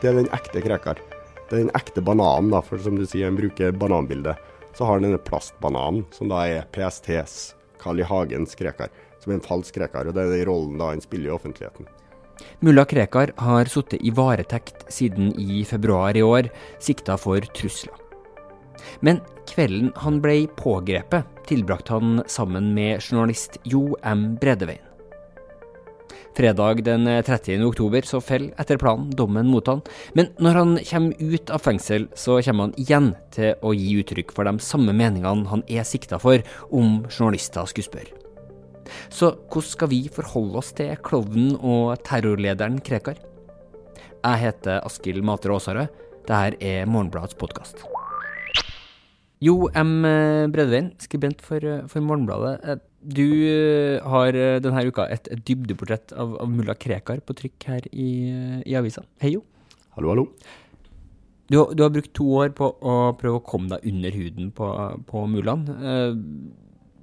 det 0.00 0.10
er 0.10 0.18
den 0.20 0.30
ekte 0.34 0.62
Krekar. 0.62 1.00
Det 1.48 1.56
er 1.56 1.64
den 1.64 1.74
ekte 1.74 2.02
bananen, 2.04 2.52
da, 2.52 2.60
for 2.62 2.80
som 2.82 2.98
du 2.98 3.06
sier, 3.06 3.30
en 3.30 3.38
bruker 3.38 3.72
bananbildet. 3.74 4.38
Så 4.76 4.86
har 4.86 4.98
han 4.98 5.06
denne 5.08 5.18
plastbananen, 5.18 6.04
som 6.14 6.30
da 6.30 6.44
er 6.46 6.68
PSTs 6.74 7.54
Carl 7.82 7.98
I. 7.98 8.06
Hagens 8.06 8.54
Krekar. 8.58 8.92
Som 9.18 9.32
er 9.32 9.40
en 9.40 9.46
falsk 9.46 9.74
Krekar, 9.74 10.06
og 10.06 10.14
det 10.14 10.22
er 10.22 10.36
den 10.36 10.46
rollen 10.46 10.76
da 10.78 10.92
han 10.92 11.02
spiller 11.02 11.32
i 11.32 11.34
offentligheten. 11.34 11.88
Mulla 12.62 12.84
Krekar 12.86 13.32
har 13.42 13.70
sittet 13.70 14.04
i 14.06 14.12
varetekt 14.14 14.86
siden 14.92 15.32
i 15.34 15.64
februar 15.66 16.16
i 16.16 16.22
år, 16.22 16.52
sikta 16.78 17.18
for 17.18 17.42
trusler. 17.58 17.96
Men 19.02 19.18
kvelden 19.50 19.90
han 19.98 20.20
ble 20.22 20.44
pågrepet, 20.58 21.26
tilbrakte 21.48 21.96
han 21.96 22.22
sammen 22.30 22.70
med 22.76 23.02
journalist 23.02 23.58
Jo 23.66 23.96
M. 24.06 24.36
Bredeveien. 24.38 24.87
Fredag 26.38 26.84
den 26.86 27.02
30. 27.26 27.64
oktober 27.66 28.04
så 28.06 28.20
faller 28.22 28.52
etter 28.62 28.78
planen 28.78 29.08
dommen 29.10 29.48
mot 29.50 29.66
han, 29.66 29.80
men 30.14 30.28
når 30.38 30.58
han 30.60 30.76
kommer 30.86 31.32
ut 31.34 31.50
av 31.50 31.64
fengsel, 31.64 32.04
så 32.14 32.36
kommer 32.46 32.68
han 32.68 32.76
igjen 32.78 33.08
til 33.34 33.58
å 33.58 33.72
gi 33.74 33.96
uttrykk 33.98 34.30
for 34.36 34.46
de 34.46 34.62
samme 34.62 34.94
meningene 34.94 35.50
han 35.50 35.64
er 35.66 35.82
sikta 35.82 36.20
for, 36.22 36.44
om 36.70 37.00
journalister 37.10 37.66
skulle 37.66 37.88
spørre. 37.88 38.22
Så 39.10 39.32
hvordan 39.50 39.66
skal 39.66 39.90
vi 39.90 39.98
forholde 40.14 40.62
oss 40.62 40.70
til 40.78 40.94
klovnen 41.02 41.56
og 41.58 41.98
terrorlederen 42.06 42.78
Krekar? 42.86 43.18
Jeg 44.22 44.42
heter 44.44 44.78
Askild 44.86 45.26
Matre 45.26 45.58
Aasarød. 45.58 46.04
Dette 46.28 46.54
er 46.62 46.86
Morgenbladets 46.86 47.34
podkast. 47.40 47.82
Jo 49.42 49.66
M. 49.74 50.06
Bredveien, 50.54 50.92
skribent 51.02 51.42
for, 51.42 51.66
for 51.90 52.06
Morgenbladet. 52.06 52.78
Du 52.98 53.28
har 54.02 54.34
denne 54.34 54.86
uka 54.88 55.06
et, 55.06 55.28
et 55.30 55.42
dybdeportrett 55.46 56.12
av, 56.18 56.34
av 56.42 56.50
mulla 56.50 56.74
Krekar 56.74 57.22
på 57.22 57.36
trykk 57.38 57.68
her 57.70 57.86
i, 57.92 58.08
i 58.66 58.78
avisa. 58.78 59.04
Hei, 59.22 59.36
Jo. 59.36 59.44
Hallo, 59.98 60.10
hallo. 60.12 60.24
Du, 61.48 61.56
du, 61.74 61.82
har 61.82 61.90
brukt 61.90 62.12
to 62.14 62.26
år 62.38 62.50
på 62.54 62.66
å 62.68 62.94
prøve 63.18 63.38
å 63.40 63.44
komme 63.44 63.70
deg 63.72 63.86
under 63.88 64.14
huden 64.14 64.50
på, 64.54 64.66
på 65.08 65.22
mullaen. 65.32 65.64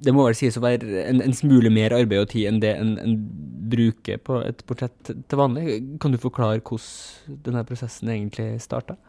Det 0.06 0.14
må 0.14 0.28
vel 0.28 0.38
sies 0.38 0.58
å 0.60 0.64
være 0.64 1.02
en, 1.08 1.22
en 1.24 1.36
smule 1.36 1.72
mer 1.74 1.96
arbeid 1.98 2.22
og 2.22 2.30
tid 2.34 2.50
enn 2.52 2.62
det 2.62 2.76
en, 2.78 2.94
en, 3.02 3.18
bruker 3.66 4.20
på 4.22 4.38
et 4.46 4.60
portrett 4.70 5.10
til 5.10 5.40
vanlig. 5.40 5.80
Kan 6.02 6.14
du 6.14 6.20
forklare 6.22 6.62
hvordan 6.62 7.40
denne 7.48 7.64
prosessen 7.66 8.12
egentlig 8.14 8.60
starta? 8.62 9.00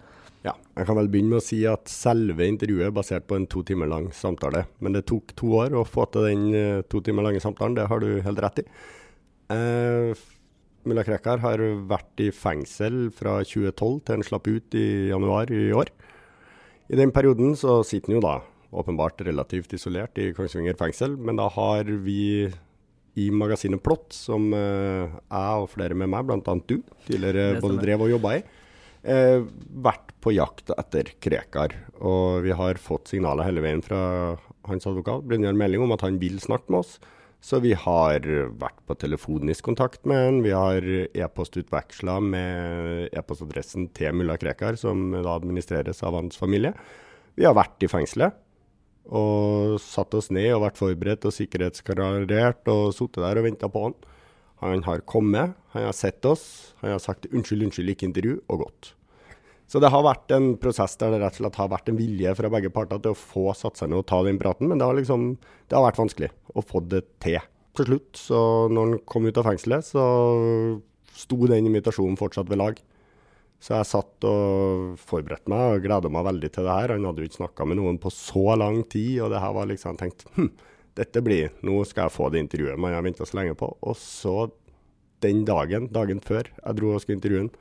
Ja, 0.46 0.52
jeg 0.76 0.86
kan 0.86 0.98
vel 1.00 1.08
begynne 1.10 1.34
med 1.34 1.40
å 1.40 1.44
si 1.44 1.58
at 1.66 1.90
selve 1.90 2.46
intervjuet 2.46 2.86
er 2.86 2.94
basert 2.94 3.26
på 3.26 3.34
en 3.38 3.48
to 3.50 3.64
timer 3.66 3.90
lang 3.90 4.12
samtale. 4.14 4.62
Men 4.78 4.94
det 4.94 5.08
tok 5.10 5.34
to 5.38 5.56
år 5.58 5.74
å 5.74 5.82
få 5.88 6.06
til 6.14 6.28
den 6.28 6.46
uh, 6.54 6.84
to 6.86 7.02
timer 7.02 7.26
lange 7.26 7.42
samtalen, 7.42 7.74
det 7.74 7.88
har 7.90 8.02
du 8.02 8.20
helt 8.22 8.42
rett 8.44 8.62
i. 8.62 8.66
Eh, 9.54 10.26
Mulla 10.86 11.02
Krekar 11.06 11.40
har 11.42 11.62
vært 11.90 12.22
i 12.22 12.28
fengsel 12.34 13.08
fra 13.14 13.40
2012 13.42 13.96
til 14.06 14.14
han 14.14 14.26
slapp 14.26 14.46
ut 14.46 14.76
i 14.78 14.86
januar 15.10 15.50
i 15.54 15.70
år. 15.74 15.90
I 16.90 16.98
den 16.98 17.10
perioden 17.14 17.56
så 17.58 17.80
sitter 17.86 18.12
han 18.12 18.20
jo 18.20 18.26
da 18.26 18.36
åpenbart 18.76 19.24
relativt 19.26 19.74
isolert 19.74 20.18
i 20.22 20.30
Kongsvinger 20.36 20.78
fengsel, 20.78 21.16
men 21.18 21.38
da 21.38 21.48
har 21.50 21.90
vi 22.04 22.46
i 23.16 23.26
magasinet 23.32 23.82
Plott, 23.82 24.12
som 24.14 24.50
uh, 24.52 25.08
jeg 25.08 25.62
og 25.64 25.70
flere 25.72 25.96
med 25.98 26.10
meg, 26.12 26.26
bl.a. 26.28 26.56
du, 26.68 26.78
tidligere 27.08 27.62
både 27.64 27.80
drev 27.82 28.04
og 28.04 28.12
jobba 28.12 28.34
i, 28.36 28.42
uh, 29.08 29.46
vært 29.86 30.14
på 30.22 30.34
jakt 30.36 30.72
etter 30.76 31.14
Krekar. 31.22 31.74
Og 32.02 32.44
vi 32.46 32.54
har 32.56 32.80
fått 32.82 33.12
signaler 33.12 33.48
hele 33.48 33.64
veien 33.64 33.84
fra 33.84 34.00
hans 34.66 34.88
advokat, 34.88 35.24
Brynjar 35.26 35.56
Melding, 35.56 35.86
om 35.86 35.94
at 35.94 36.04
han 36.06 36.20
vil 36.22 36.40
snakke 36.42 36.72
med 36.72 36.84
oss. 36.84 36.96
Så 37.46 37.60
vi 37.62 37.74
har 37.78 38.24
vært 38.58 38.80
på 38.88 38.96
telefonisk 38.98 39.68
kontakt 39.68 40.06
med 40.08 40.22
han. 40.24 40.40
Vi 40.42 40.54
har 40.56 40.82
e-postutveksla 41.14 42.16
med 42.24 43.12
e-postadressen 43.14 43.90
til 43.94 44.16
mulla 44.16 44.38
Krekar, 44.40 44.78
som 44.80 45.12
da 45.14 45.36
administreres 45.36 46.02
av 46.06 46.16
hans 46.18 46.40
familie. 46.40 46.72
Vi 47.36 47.46
har 47.46 47.54
vært 47.54 47.84
i 47.84 47.90
fengselet 47.92 48.42
og 49.06 49.76
satt 49.78 50.14
oss 50.18 50.32
ned 50.34 50.48
og 50.56 50.64
vært 50.64 50.80
forberedt 50.80 51.26
og 51.28 51.34
sikkerhetsklarert 51.34 52.66
og 52.72 52.88
sittet 52.96 53.22
der 53.22 53.38
og 53.38 53.46
venta 53.46 53.70
på 53.70 53.84
han. 53.84 53.94
Han 54.62 54.84
har 54.86 55.02
kommet, 55.08 55.56
han 55.74 55.88
har 55.88 55.96
sett 55.96 56.24
oss, 56.24 56.74
han 56.80 56.94
har 56.94 57.02
sagt 57.02 57.26
'unnskyld, 57.28 57.66
unnskyld, 57.66 57.90
ikke 57.92 58.08
intervju', 58.08 58.40
og 58.48 58.64
gått. 58.64 58.94
Så 59.66 59.80
det 59.82 59.90
har 59.90 60.04
vært 60.06 60.30
en 60.30 60.54
prosess 60.62 60.94
der 60.96 61.10
det 61.10 61.20
rett 61.20 61.36
og 61.36 61.42
slett 61.42 61.58
har 61.58 61.70
vært 61.72 61.88
en 61.90 61.98
vilje 61.98 62.34
fra 62.38 62.50
begge 62.54 62.70
parter 62.70 63.00
til 63.02 63.16
å 63.16 63.18
få 63.18 63.50
satt 63.58 63.76
seg 63.76 63.90
ned 63.90 63.98
og 63.98 64.06
ta 64.06 64.22
den 64.22 64.38
praten, 64.38 64.68
men 64.70 64.78
det 64.78 64.86
har 64.86 64.94
liksom 64.94 65.32
det 65.66 65.74
har 65.74 65.84
vært 65.88 65.98
vanskelig 65.98 66.30
å 66.54 66.62
få 66.62 66.84
det 66.86 67.02
til. 67.24 67.40
Til 67.76 67.88
slutt, 67.90 68.12
så 68.16 68.40
når 68.72 68.86
han 68.86 69.00
kom 69.10 69.26
ut 69.26 69.40
av 69.42 69.48
fengselet, 69.50 69.84
så 69.84 70.04
sto 71.16 71.48
den 71.50 71.66
invitasjonen 71.66 72.16
fortsatt 72.16 72.48
ved 72.48 72.62
lag. 72.62 72.78
Så 73.60 73.74
jeg 73.74 73.88
satt 73.88 74.24
og 74.28 74.96
forberedte 75.00 75.50
meg 75.50 75.74
og 75.74 75.84
gleda 75.84 76.10
meg 76.12 76.26
veldig 76.28 76.50
til 76.52 76.68
det 76.68 76.76
her. 76.76 76.94
Han 76.94 77.06
hadde 77.08 77.24
jo 77.24 77.28
ikke 77.30 77.40
snakka 77.40 77.66
med 77.66 77.80
noen 77.80 77.98
på 78.00 78.12
så 78.14 78.54
lang 78.60 78.82
tid, 78.84 79.18
og 79.24 79.32
det 79.32 79.42
her 79.42 79.54
var 79.56 79.68
liksom 79.70 79.98
tenkt 80.00 80.26
hm, 80.36 80.50
dette 80.96 81.22
blir 81.24 81.52
Nå 81.66 81.82
skal 81.88 82.06
jeg 82.06 82.16
få 82.16 82.30
det 82.32 82.42
intervjuet 82.44 82.80
man 82.80 82.94
har 82.96 83.04
venta 83.04 83.26
så 83.28 83.38
lenge 83.38 83.56
på. 83.58 83.68
Og 83.80 83.96
så, 84.00 84.48
den 85.24 85.44
dagen, 85.48 85.90
dagen 85.92 86.22
før 86.24 86.48
jeg 86.50 86.78
dro 86.78 86.94
og 86.94 87.02
skulle 87.02 87.20
intervjue 87.20 87.46
han, 87.46 87.52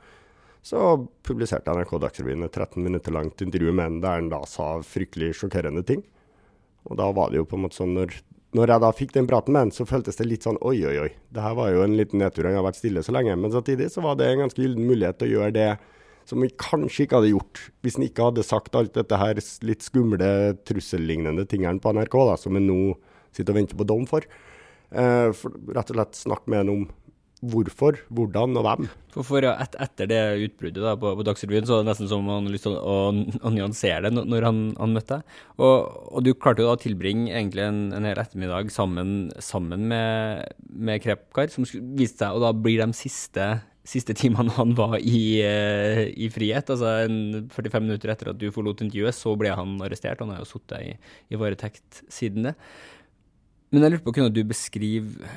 så 0.66 0.80
publiserte 1.26 1.70
NRK 1.70 1.92
Dagsrevyen 2.02 2.46
et 2.46 2.56
13 2.56 2.82
minutter 2.82 3.14
langt 3.14 3.42
intervju 3.44 3.70
med 3.72 3.84
han 3.86 4.00
der 4.02 4.16
han 4.18 4.30
da 4.32 4.40
sa 4.50 4.80
fryktelig 4.82 5.36
sjokkerende 5.38 5.84
ting. 5.86 6.02
Og 6.90 6.98
da 6.98 7.10
var 7.14 7.30
det 7.30 7.38
jo 7.38 7.46
på 7.46 7.58
en 7.58 7.66
måte 7.66 7.78
sånn 7.78 7.94
når, 7.94 8.16
når 8.56 8.72
jeg 8.72 8.82
da 8.82 8.90
fikk 8.98 9.14
den 9.14 9.28
praten 9.30 9.54
med 9.54 9.66
han, 9.66 9.74
så 9.74 9.86
føltes 9.86 10.18
det 10.18 10.26
litt 10.26 10.46
sånn 10.46 10.58
oi, 10.66 10.78
oi, 10.88 10.96
oi. 11.04 11.12
Det 11.30 11.44
her 11.44 11.54
var 11.58 11.70
jo 11.70 11.84
en 11.84 11.94
liten 11.98 12.22
nedtur, 12.22 12.48
han 12.48 12.58
har 12.58 12.66
vært 12.66 12.80
stille 12.80 13.04
så 13.06 13.14
lenge. 13.14 13.36
Men 13.38 13.54
samtidig 13.54 13.92
så 13.94 14.02
var 14.02 14.18
det 14.18 14.30
en 14.30 14.42
ganske 14.46 14.62
gyllen 14.62 14.88
mulighet 14.88 15.20
til 15.20 15.28
å 15.28 15.36
gjøre 15.36 15.54
det 15.54 15.70
som 16.26 16.42
vi 16.42 16.50
kanskje 16.58 17.04
ikke 17.04 17.20
hadde 17.20 17.30
gjort 17.30 17.60
hvis 17.84 17.98
han 17.98 18.06
ikke 18.08 18.30
hadde 18.30 18.46
sagt 18.46 18.74
alt 18.74 18.96
dette 18.96 19.18
her 19.20 19.38
litt 19.68 19.84
skumle, 19.86 20.30
trussellignende 20.66 21.46
tingene 21.46 21.78
på 21.82 21.92
NRK, 21.94 22.16
da, 22.32 22.34
som 22.40 22.58
han 22.58 22.66
nå 22.66 22.80
sitter 23.36 23.54
og 23.54 23.60
venter 23.60 23.78
på 23.78 23.88
dom 23.88 24.06
for. 24.10 24.26
Eh, 24.90 25.32
for 25.36 25.58
rett 25.74 25.92
og 25.92 25.98
slett 25.98 26.24
snakke 26.24 26.52
med 26.52 26.64
han 26.64 26.72
om 26.74 26.86
hvorfor, 27.44 27.98
hvordan 28.16 28.56
og 28.56 28.64
hvem. 28.64 28.86
For, 29.12 29.26
for 29.26 29.44
et, 29.44 29.76
Etter 29.82 30.08
det 30.08 30.20
utbruddet 30.46 30.80
da, 30.82 30.94
på, 30.98 31.12
på 31.18 31.26
Dagsrevyen, 31.26 31.66
så 31.68 31.76
var 31.76 31.84
det 31.84 31.90
nesten 31.90 32.08
som 32.10 32.24
han 32.30 32.46
hadde 32.46 32.54
lyst 32.54 32.66
til 32.66 32.76
å, 32.78 32.96
å, 33.12 33.52
nyansere 33.52 34.08
det 34.08 34.24
når 34.24 34.48
han, 34.48 34.62
han 34.80 34.96
møtte 34.96 35.20
deg. 35.20 35.38
Og, 35.60 35.76
og, 36.08 36.18
du 36.24 36.32
klarte 36.32 36.64
jo 36.64 36.70
da 36.70 36.78
å 36.78 36.82
tilbringe 36.82 37.28
egentlig 37.28 37.66
en, 37.66 37.86
en 37.96 38.08
hel 38.08 38.20
ettermiddag 38.22 38.72
sammen, 38.74 39.14
sammen 39.44 39.86
med, 39.92 40.56
med 40.66 41.04
Krepkar, 41.04 41.52
som 41.52 41.68
viste 41.68 42.24
seg 42.24 42.36
å 42.36 42.42
da 42.42 42.52
bli 42.56 42.78
de 42.80 42.90
siste 42.96 43.56
siste 43.86 44.16
timene 44.18 44.50
han 44.56 44.72
var 44.74 44.96
i, 44.98 45.38
uh, 45.46 46.00
i, 46.10 46.26
frihet, 46.34 46.72
altså 46.74 47.06
en 47.06 47.46
45 47.54 47.84
minutter 47.84 48.10
etter 48.10 48.32
at 48.32 48.40
du 48.40 48.48
forlot 48.50 48.82
intervjuet, 48.82 49.14
så 49.14 49.36
ble 49.38 49.52
han 49.54 49.76
arrestert. 49.86 50.24
Han 50.24 50.32
har 50.34 50.42
jo 50.42 50.48
sittet 50.50 50.80
i, 50.82 50.96
i 51.30 51.38
varetekt 51.38 52.02
siden 52.10 52.48
det. 52.48 52.56
Men 53.72 53.86
jeg 53.86 53.94
lurte 53.94 54.06
på, 54.06 54.14
kunne 54.16 54.34
du 54.34 54.42
beskrive 54.46 55.30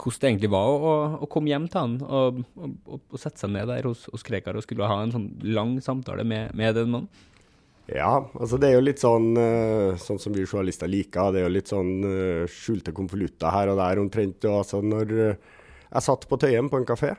hvordan 0.00 0.20
det 0.22 0.28
egentlig 0.30 0.52
var 0.54 0.70
å, 0.70 0.92
å 1.20 1.26
komme 1.28 1.50
hjem 1.50 1.66
til 1.68 1.76
han 1.76 1.96
og, 2.00 2.38
og, 2.56 3.00
og, 3.02 3.16
sette 3.20 3.42
seg 3.42 3.50
ned 3.52 3.68
der 3.68 3.84
hos, 3.84 4.06
hos 4.08 4.24
Krekar 4.24 4.56
og 4.56 4.64
skulle 4.64 4.88
ha 4.88 4.96
en 5.02 5.12
sånn 5.12 5.26
lang 5.44 5.74
samtale 5.84 6.24
med, 6.24 6.54
med 6.56 6.78
den 6.78 6.94
mannen? 6.94 7.26
Ja, 7.90 8.22
altså 8.38 8.56
det 8.62 8.70
er 8.70 8.78
jo 8.78 8.84
litt 8.86 9.02
sånn, 9.02 9.34
uh, 9.34 9.98
sånn 10.00 10.20
som 10.22 10.32
vi 10.32 10.46
journalister 10.46 10.88
liker. 10.88 11.34
Det 11.34 11.42
er 11.42 11.48
jo 11.48 11.52
litt 11.52 11.72
sånn 11.72 11.90
uh, 12.06 12.44
skjulte 12.48 12.94
konvolutter 12.96 13.52
her 13.52 13.72
og 13.72 13.80
der 13.82 14.00
omtrent. 14.00 14.46
Og 14.46 14.60
altså 14.62 14.80
når 14.80 15.12
jeg 15.18 16.06
satt 16.06 16.24
på 16.30 16.38
Tøyen 16.38 16.70
på 16.70 16.80
en 16.80 16.88
kafé 16.88 17.16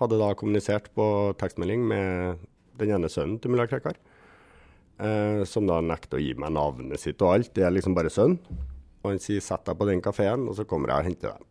hadde 0.00 0.18
da 0.18 0.32
kommunisert 0.38 0.90
på 0.96 1.06
tekstmelding 1.40 1.86
med 1.90 2.44
den 2.80 2.94
ene 2.96 3.10
sønnen 3.12 3.38
til 3.42 3.54
mulla 3.54 3.66
Krekar, 3.70 3.98
eh, 4.98 5.42
som 5.48 5.68
da 5.68 5.80
nekter 5.84 6.18
å 6.18 6.22
gi 6.24 6.32
meg 6.38 6.54
navnet 6.56 7.02
sitt 7.02 7.22
og 7.22 7.36
alt. 7.36 7.52
Det 7.54 7.66
er 7.66 7.74
liksom 7.74 7.94
bare 7.96 8.12
sønn. 8.12 8.38
Og 9.04 9.12
han 9.12 9.20
sier 9.20 9.42
'sett 9.44 9.66
deg 9.68 9.76
på 9.76 9.86
den 9.86 10.00
kafeen, 10.00 10.48
og 10.48 10.56
så 10.56 10.64
kommer 10.64 10.88
jeg 10.88 10.98
og 10.98 11.08
henter 11.10 11.28
deg'. 11.34 11.50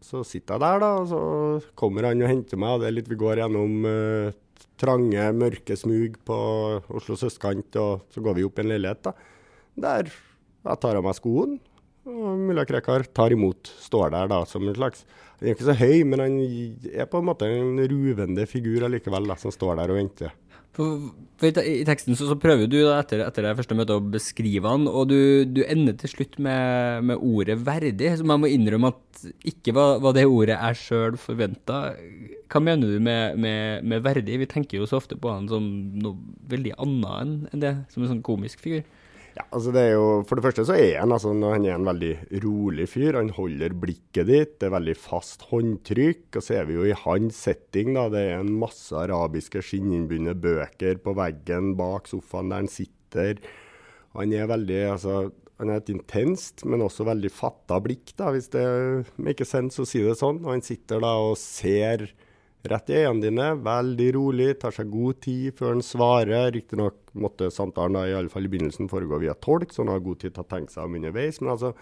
Så 0.00 0.22
sitter 0.24 0.54
jeg 0.54 0.60
der, 0.60 0.78
da, 0.80 0.90
og 1.00 1.08
så 1.08 1.74
kommer 1.76 2.08
han 2.08 2.22
og 2.22 2.28
henter 2.28 2.56
meg. 2.56 2.70
og 2.70 2.80
det 2.80 2.88
er 2.88 2.96
litt 2.96 3.08
Vi 3.08 3.16
går 3.20 3.40
gjennom 3.40 3.84
uh, 3.84 4.32
trange, 4.80 5.32
mørke 5.32 5.76
smug 5.76 6.16
på 6.24 6.38
Oslos 6.88 7.24
østkant, 7.24 7.76
og 7.76 8.06
så 8.12 8.20
går 8.20 8.36
vi 8.36 8.44
opp 8.44 8.58
i 8.58 8.62
en 8.62 8.72
leilighet 8.72 9.02
da, 9.02 9.12
der 9.76 10.12
jeg 10.60 10.80
tar 10.80 10.96
av 10.96 11.04
meg 11.04 11.16
skoen, 11.16 11.58
og 12.10 12.44
mulla 12.48 12.66
Krekar 12.68 13.06
tar 13.14 13.34
imot. 13.34 13.72
Står 13.80 14.12
der 14.14 14.30
da 14.30 14.42
som 14.48 14.66
en 14.66 14.76
slags 14.76 15.06
Han 15.40 15.48
er 15.48 15.56
ikke 15.56 15.68
så 15.70 15.76
høy, 15.78 16.02
men 16.04 16.20
han 16.20 16.38
er 16.92 17.08
på 17.08 17.20
en 17.22 17.28
måte 17.30 17.48
en 17.48 17.80
ruvende 17.88 18.44
figur 18.50 18.84
allikevel, 18.84 19.30
da, 19.30 19.38
som 19.40 19.54
står 19.54 19.78
der 19.80 19.92
og 19.94 20.00
venter. 20.02 20.34
For, 20.76 21.00
for 21.40 21.60
i, 21.66 21.80
teksten 21.86 22.14
så, 22.14 22.28
så, 22.30 22.36
prøver 22.38 22.68
du 22.70 22.76
da 22.78 23.00
etter, 23.00 23.24
etter 23.24 23.48
det 23.48 23.56
første 23.58 23.74
møtet 23.74 23.96
å 23.96 24.10
beskrive 24.12 24.70
han, 24.70 24.86
og 24.86 25.08
du, 25.10 25.18
du 25.50 25.64
ender 25.64 25.96
til 25.98 26.12
slutt 26.12 26.38
med, 26.38 27.08
med, 27.08 27.18
ordet 27.18 27.58
'verdig', 27.66 28.12
som 28.20 28.30
jeg 28.30 28.42
må 28.42 28.50
innrømme 28.52 28.92
at 28.92 29.24
ikke 29.50 29.74
var, 29.76 29.98
var 30.04 30.14
det 30.14 30.28
ordet 30.30 30.54
jeg 30.54 30.80
sjøl 30.84 31.18
forventa. 31.18 31.80
Hva 32.52 32.62
mener 32.62 32.94
du 32.94 33.02
med, 33.02 33.40
med, 33.42 33.82
med, 33.82 34.04
'verdig'? 34.06 34.38
Vi 34.44 34.50
tenker 34.52 34.78
jo 34.78 34.86
så 34.86 35.00
ofte 35.02 35.18
på 35.18 35.32
han 35.32 35.50
som 35.50 35.66
noe 36.04 36.14
veldig 36.52 36.76
annet 36.78 37.50
enn 37.50 37.66
det, 37.66 37.74
som 37.90 38.04
en 38.04 38.14
sånn 38.14 38.26
komisk 38.26 38.62
figur. 38.62 38.86
Ja, 39.40 39.46
altså 39.56 39.70
det 39.72 39.82
er 39.86 39.94
jo, 39.94 40.08
For 40.28 40.36
det 40.36 40.44
første 40.44 40.66
så 40.68 40.74
er 40.76 40.98
han 41.00 41.14
altså, 41.14 41.30
han 41.32 41.64
er 41.64 41.78
en 41.78 41.86
veldig 41.88 42.40
rolig 42.44 42.86
fyr. 42.92 43.16
Han 43.16 43.30
holder 43.32 43.72
blikket 43.72 44.28
ditt. 44.28 44.58
Det 44.60 44.68
er 44.68 44.74
veldig 44.74 44.96
fast 45.00 45.46
håndtrykk. 45.48 46.26
Og 46.36 46.44
så 46.44 46.58
er 46.58 46.66
vi 46.68 46.76
jo 46.76 46.84
i 46.84 46.96
hans 47.06 47.38
setting. 47.46 47.94
da, 47.96 48.08
Det 48.12 48.20
er 48.20 48.42
en 48.42 48.52
masse 48.60 48.92
arabiske 48.92 49.62
skinninnbundne 49.64 50.34
bøker 50.36 51.00
på 51.00 51.14
veggen 51.16 51.72
bak 51.78 52.10
sofaen 52.10 52.52
der 52.52 52.64
han 52.64 52.68
sitter. 52.68 53.40
Han 54.18 54.34
er 54.36 54.50
veldig 54.50 54.80
altså, 54.90 55.16
han 55.60 55.72
er 55.72 55.80
et 55.80 55.92
intenst, 55.92 56.66
men 56.68 56.84
også 56.84 57.06
veldig 57.08 57.30
fatta 57.32 57.78
blikk, 57.84 58.12
da, 58.18 58.30
hvis 58.34 58.48
det 58.52 58.64
make 59.20 59.44
sense 59.48 59.80
å 59.80 59.88
si 59.88 60.02
det 60.04 60.18
sånn. 60.20 60.42
Og 60.44 60.52
han 60.56 60.66
sitter 60.66 61.00
da 61.00 61.14
og 61.30 61.38
ser 61.40 62.10
rett 62.68 62.90
i 62.92 62.98
øynene 63.00 63.24
dine, 63.24 63.46
veldig 63.64 64.08
rolig, 64.16 64.48
tar 64.60 64.74
seg 64.76 64.90
god 64.92 65.20
tid 65.24 65.56
før 65.56 65.74
han 65.74 65.84
svarer. 65.84 66.50
Riktignok 66.54 67.14
måtte 67.20 67.48
samtalen 67.54 67.96
da, 67.96 68.04
i 68.06 68.16
alle 68.18 68.32
fall 68.32 68.46
i 68.46 68.52
begynnelsen 68.52 68.90
foregå 68.90 69.20
via 69.22 69.34
tolk, 69.34 69.72
så 69.72 69.84
han 69.84 69.94
har 69.94 70.04
god 70.04 70.20
tid 70.20 70.36
til 70.36 70.44
å 70.44 70.50
tenke 70.50 70.74
seg 70.74 70.84
om 70.84 70.98
underveis. 71.00 71.40
Men 71.40 71.54
altså, 71.54 71.72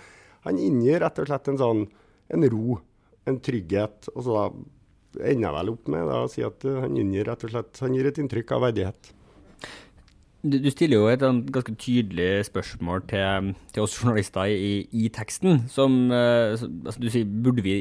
han 0.46 0.60
inngir 0.62 1.02
rett 1.02 1.18
og 1.18 1.30
slett 1.30 1.52
en 1.52 1.60
sånn 1.60 1.84
en 2.34 2.48
ro, 2.52 2.78
en 3.28 3.38
trygghet. 3.42 4.10
Og 4.14 4.26
så 4.26 4.36
da 4.36 5.22
ender 5.32 5.48
jeg 5.48 5.56
vel 5.58 5.72
opp 5.74 5.88
med 5.90 6.10
da, 6.10 6.24
å 6.24 6.32
si 6.32 6.44
at 6.46 6.66
han 6.84 6.98
inngir 7.00 7.26
rett 7.30 7.46
og 7.48 7.54
slett 7.54 7.80
han 7.82 7.96
gir 7.96 8.10
et 8.10 8.20
inntrykk 8.22 8.54
av 8.54 8.68
verdighet. 8.68 9.14
Du, 10.48 10.68
stiller 10.70 11.00
jo 11.00 11.08
et 11.10 11.22
ganske 11.50 11.72
tydelig 11.82 12.46
spørsmål 12.46 13.02
til, 13.10 13.48
til 13.74 13.82
oss 13.82 13.96
journalister 13.98 14.46
i, 14.46 14.86
i 14.94 15.08
teksten, 15.10 15.64
som 15.72 15.96
altså, 16.14 16.94
du 17.02 17.08
sier 17.10 17.26
burde 17.26 17.64
vi 17.66 17.74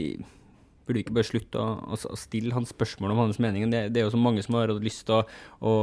Burde 0.88 1.04
ikke 1.04 1.16
bare 1.18 1.28
slutte 1.28 1.60
å, 1.60 1.98
å, 1.98 2.18
stille 2.20 2.56
hans 2.56 2.72
spørsmål 2.72 3.14
om 3.14 3.26
hans 3.26 3.42
mening? 3.44 3.68
Det, 3.74 3.88
det, 3.92 4.02
er 4.02 4.08
jo 4.08 4.16
så 4.16 4.22
mange 4.22 4.44
som 4.46 4.56
har 4.60 4.72
lyst 4.84 5.06
til 5.10 5.20
å, 5.20 5.26
å, 5.60 5.74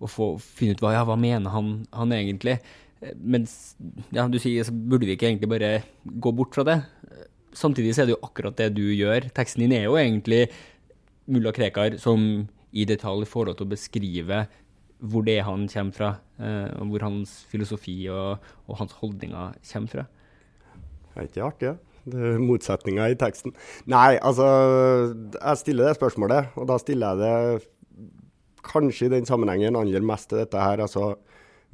å 0.00 0.10
få, 0.10 0.30
finne 0.40 0.76
ut 0.76 0.84
hva, 0.84 0.94
ja, 0.96 1.04
hva 1.04 1.18
mener 1.20 1.52
han, 1.52 1.76
han 1.92 2.16
egentlig. 2.16 2.56
Mens 3.20 3.74
ja, 4.14 4.24
du 4.30 4.38
sier 4.40 4.64
så 4.64 4.72
burde 4.72 5.08
vi 5.08 5.18
ikke 5.18 5.28
egentlig 5.28 5.52
bare 5.52 5.72
gå 6.04 6.32
bort 6.36 6.56
fra 6.56 6.64
det? 6.66 6.78
Samtidig 7.54 7.92
så 7.94 8.02
er 8.02 8.08
det 8.08 8.16
jo 8.16 8.24
akkurat 8.24 8.56
det 8.58 8.72
du 8.78 8.86
gjør. 8.88 9.28
Teksten 9.36 9.66
din 9.66 9.76
er 9.76 9.86
jo 9.86 9.98
egentlig 10.00 10.46
mulla 11.30 11.52
Krekar 11.54 11.98
som 12.00 12.46
i 12.74 12.84
detalj 12.88 13.28
får 13.30 13.50
lov 13.50 13.58
til 13.58 13.68
å 13.68 13.74
beskrive 13.76 14.44
hvor 15.04 15.24
det 15.26 15.36
er 15.36 15.44
han 15.44 15.66
kommer 15.68 15.94
fra, 15.94 16.10
eh, 16.40 16.70
og 16.80 16.94
hvor 16.94 17.04
hans 17.04 17.42
filosofi 17.50 17.98
og, 18.08 18.44
og 18.70 18.78
hans 18.80 18.94
holdninger 19.02 19.58
kommer 19.68 19.92
fra. 19.92 20.04
Det 21.12 21.20
er 21.20 21.28
ikke 21.28 21.44
artig, 21.44 21.74
ja 21.74 21.93
det 22.10 22.34
motsetninga 22.42 23.10
i 23.12 23.18
teksten. 23.20 23.54
Nei, 23.90 24.16
altså 24.18 24.46
Jeg 25.38 25.60
stiller 25.60 25.90
det 25.90 25.98
spørsmålet, 25.98 26.54
og 26.58 26.68
da 26.70 26.78
stiller 26.80 27.14
jeg 27.14 27.22
det 27.24 27.70
kanskje 28.64 29.08
i 29.08 29.14
den 29.18 29.28
sammenhengen 29.28 29.76
aller 29.76 30.04
mest 30.04 30.30
til 30.30 30.40
dette 30.40 30.60
her. 30.60 30.80
altså 30.80 31.14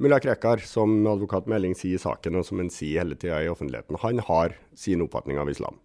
Mulla 0.01 0.17
Krekar, 0.19 0.63
som 0.65 1.05
advokat 1.05 1.45
Meling 1.45 1.75
sier 1.77 1.99
i 1.99 2.01
saken, 2.01 2.39
og 2.39 2.45
som 2.47 2.57
han 2.57 2.71
sier 2.73 3.03
hele 3.03 3.17
tida 3.19 3.37
i 3.43 3.49
offentligheten, 3.51 3.99
han 4.01 4.21
har 4.25 4.55
sin 4.73 5.03
oppfatning 5.05 5.37
av 5.37 5.51
islam. 5.51 5.77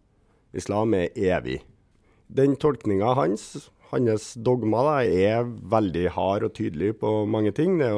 Islam 0.56 0.94
er 0.96 1.12
evig. 1.20 1.58
Den 2.32 2.56
tolkninga 2.56 3.12
hans, 3.18 3.68
hans 3.90 4.30
dogma, 4.40 4.80
da, 4.86 4.94
er 5.04 5.44
veldig 5.44 6.06
hard 6.16 6.48
og 6.48 6.54
tydelig 6.56 6.94
på 7.02 7.12
mange 7.28 7.52
ting. 7.54 7.76
Det, 7.78 7.90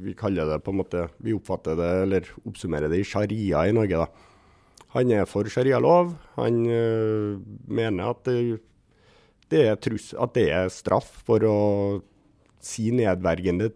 vi 0.00 0.16
kaller 0.18 0.48
det 0.48 0.62
på 0.64 0.72
en 0.72 0.80
måte, 0.80 1.04
vi 1.20 1.36
oppfatter 1.36 1.76
det, 1.78 1.90
eller 2.06 2.32
oppsummerer 2.48 2.88
det 2.88 3.02
i 3.02 3.06
sharia 3.06 3.66
i 3.68 3.76
Norge. 3.76 4.06
da. 4.06 4.27
Han 4.98 5.12
er 5.14 5.28
for 5.30 5.46
sharialov. 5.46 6.16
Han 6.34 6.64
øh, 6.66 7.38
mener 7.70 8.10
at 8.10 8.24
det, 8.26 8.60
det, 9.52 9.64
trus, 9.84 10.10
at 10.18 10.34
det 10.34 10.48
er 10.50 10.72
straff 10.74 11.20
for 11.26 11.44
å 11.46 11.58
si 12.58 12.88
nedverdigende 12.90 13.70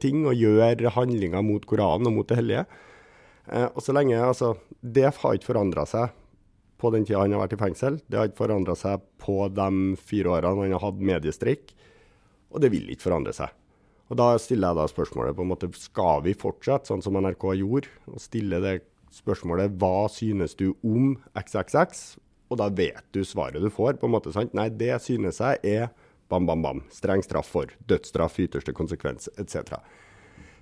ting 0.00 0.26
og 0.28 0.36
gjøre 0.36 0.92
handlinger 0.92 1.44
mot 1.44 1.64
Koranen 1.68 2.10
og 2.10 2.18
mot 2.18 2.28
det 2.28 2.42
hellige. 2.42 2.66
Eh, 3.48 3.66
og 3.70 3.80
så 3.84 3.96
lenge, 3.96 4.20
altså, 4.20 4.54
Det 4.80 5.08
har 5.08 5.34
ikke 5.34 5.52
forandra 5.54 5.86
seg 5.88 6.12
på 6.76 6.92
den 6.92 7.06
tida 7.08 7.22
han 7.22 7.32
har 7.32 7.46
vært 7.46 7.56
i 7.56 7.62
fengsel. 7.64 8.00
Det 8.04 8.18
har 8.18 8.28
ikke 8.28 8.44
forandra 8.44 8.76
seg 8.76 9.00
på 9.22 9.48
de 9.48 9.96
fire 9.96 10.36
årene 10.36 10.66
han 10.66 10.76
har 10.76 10.84
hatt 10.84 11.00
mediestreik. 11.00 11.72
Og 12.52 12.60
det 12.60 12.68
vil 12.74 12.90
ikke 12.92 13.08
forandre 13.08 13.32
seg. 13.32 13.52
Og 14.12 14.18
Da 14.20 14.34
stiller 14.36 14.74
jeg 14.74 14.76
da 14.76 14.90
spørsmålet 14.90 15.36
på 15.36 15.44
en 15.46 15.52
måte, 15.54 15.70
skal 15.80 16.20
vi 16.26 16.36
fortsette 16.36 16.90
sånn 16.90 17.02
som 17.02 17.16
NRK 17.16 17.54
gjorde, 17.62 17.88
og 18.12 18.20
stille 18.20 18.60
det 18.60 18.82
spørsmålet 19.14 19.78
'Hva 19.78 20.10
synes 20.10 20.54
du 20.54 20.74
om 20.82 21.16
XXX?' 21.34 22.18
Og 22.50 22.58
da 22.60 22.68
vet 22.68 23.04
du 23.12 23.24
svaret 23.24 23.62
du 23.62 23.70
får. 23.70 23.98
på 23.98 24.06
en 24.06 24.12
måte, 24.12 24.32
sant? 24.32 24.52
Nei, 24.54 24.68
det 24.68 25.00
synes 25.02 25.40
jeg 25.40 25.58
er 25.64 25.88
bam, 26.28 26.46
bam, 26.46 26.62
bam. 26.62 26.82
Streng 26.90 27.22
straff 27.22 27.48
for. 27.48 27.66
Dødsstraff, 27.88 28.38
ytterste 28.38 28.72
konsekvens, 28.72 29.28
etc. 29.38 29.80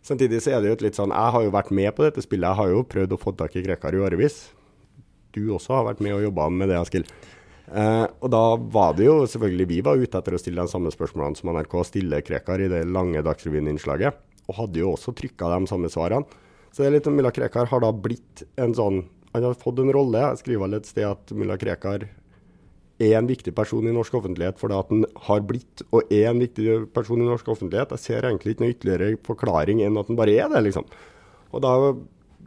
Samtidig 0.02 0.40
så 0.42 0.56
er 0.56 0.62
det 0.62 0.68
jo 0.68 0.78
et 0.78 0.82
litt 0.82 0.98
sånn 0.98 1.14
Jeg 1.14 1.32
har 1.34 1.42
jo 1.42 1.50
vært 1.54 1.70
med 1.70 1.94
på 1.94 2.02
dette 2.02 2.22
spillet. 2.22 2.48
Jeg 2.48 2.58
har 2.58 2.72
jo 2.72 2.82
prøvd 2.82 3.12
å 3.12 3.20
få 3.20 3.36
tak 3.36 3.54
i 3.56 3.62
Krekar 3.62 3.94
i 3.94 4.02
årevis. 4.02 4.50
Du 5.32 5.52
også 5.54 5.78
har 5.78 5.86
vært 5.92 6.00
med 6.00 6.16
og 6.16 6.24
jobba 6.26 6.48
med 6.50 6.68
det, 6.68 6.78
Askild. 6.80 7.12
Eh, 7.72 8.06
og 8.20 8.30
da 8.30 8.42
var 8.56 8.96
det 8.98 9.06
jo 9.06 9.22
selvfølgelig 9.30 9.66
Vi 9.70 9.76
var 9.86 9.96
ute 9.96 10.18
etter 10.18 10.34
å 10.34 10.40
stille 10.40 10.60
de 10.60 10.68
samme 10.68 10.90
spørsmålene 10.92 11.38
som 11.38 11.52
NRK 11.54 11.76
stiller 11.88 12.24
Krekar 12.26 12.60
i 12.60 12.68
det 12.68 12.82
lange 12.90 13.22
Dagsrevyen-innslaget. 13.24 14.18
Og 14.50 14.58
hadde 14.58 14.82
jo 14.82 14.92
også 14.92 15.14
trykka 15.16 15.48
de 15.54 15.70
samme 15.70 15.88
svarene. 15.92 16.26
Så 16.72 16.82
det 16.82 16.88
er 16.88 16.96
litt 16.96 17.08
om 17.10 17.16
Mulla 17.18 17.32
Krekar 17.34 17.68
har 17.68 17.84
da 17.84 17.92
blitt 17.92 18.46
en 18.60 18.72
sånn 18.76 19.04
Han 19.32 19.46
har 19.46 19.56
fått 19.56 19.78
en 19.80 19.92
rolle. 19.92 20.20
Jeg 20.20 20.42
skriver 20.42 20.66
vel 20.66 20.76
et 20.76 20.88
sted 20.88 21.06
at 21.08 21.30
mulla 21.32 21.56
Krekar 21.60 22.02
er 23.02 23.14
en 23.16 23.28
viktig 23.28 23.54
person 23.56 23.86
i 23.88 23.94
norsk 23.94 24.14
offentlighet 24.18 24.58
fordi 24.60 24.76
at 24.76 24.90
han 24.92 25.06
har 25.26 25.40
blitt 25.48 25.82
og 25.88 26.12
er 26.12 26.28
en 26.28 26.42
viktig 26.42 26.92
person 26.92 27.22
i 27.22 27.28
norsk 27.28 27.48
offentlighet. 27.54 27.94
Jeg 27.96 28.04
ser 28.04 28.28
egentlig 28.28 28.54
ikke 28.54 28.64
noe 28.64 28.74
ytterligere 28.74 29.20
forklaring 29.24 29.80
enn 29.82 29.96
at 29.96 30.12
han 30.12 30.18
bare 30.20 30.36
er 30.36 30.52
det, 30.52 30.66
liksom. 30.68 30.84
Og 31.52 31.64
da 31.64 31.76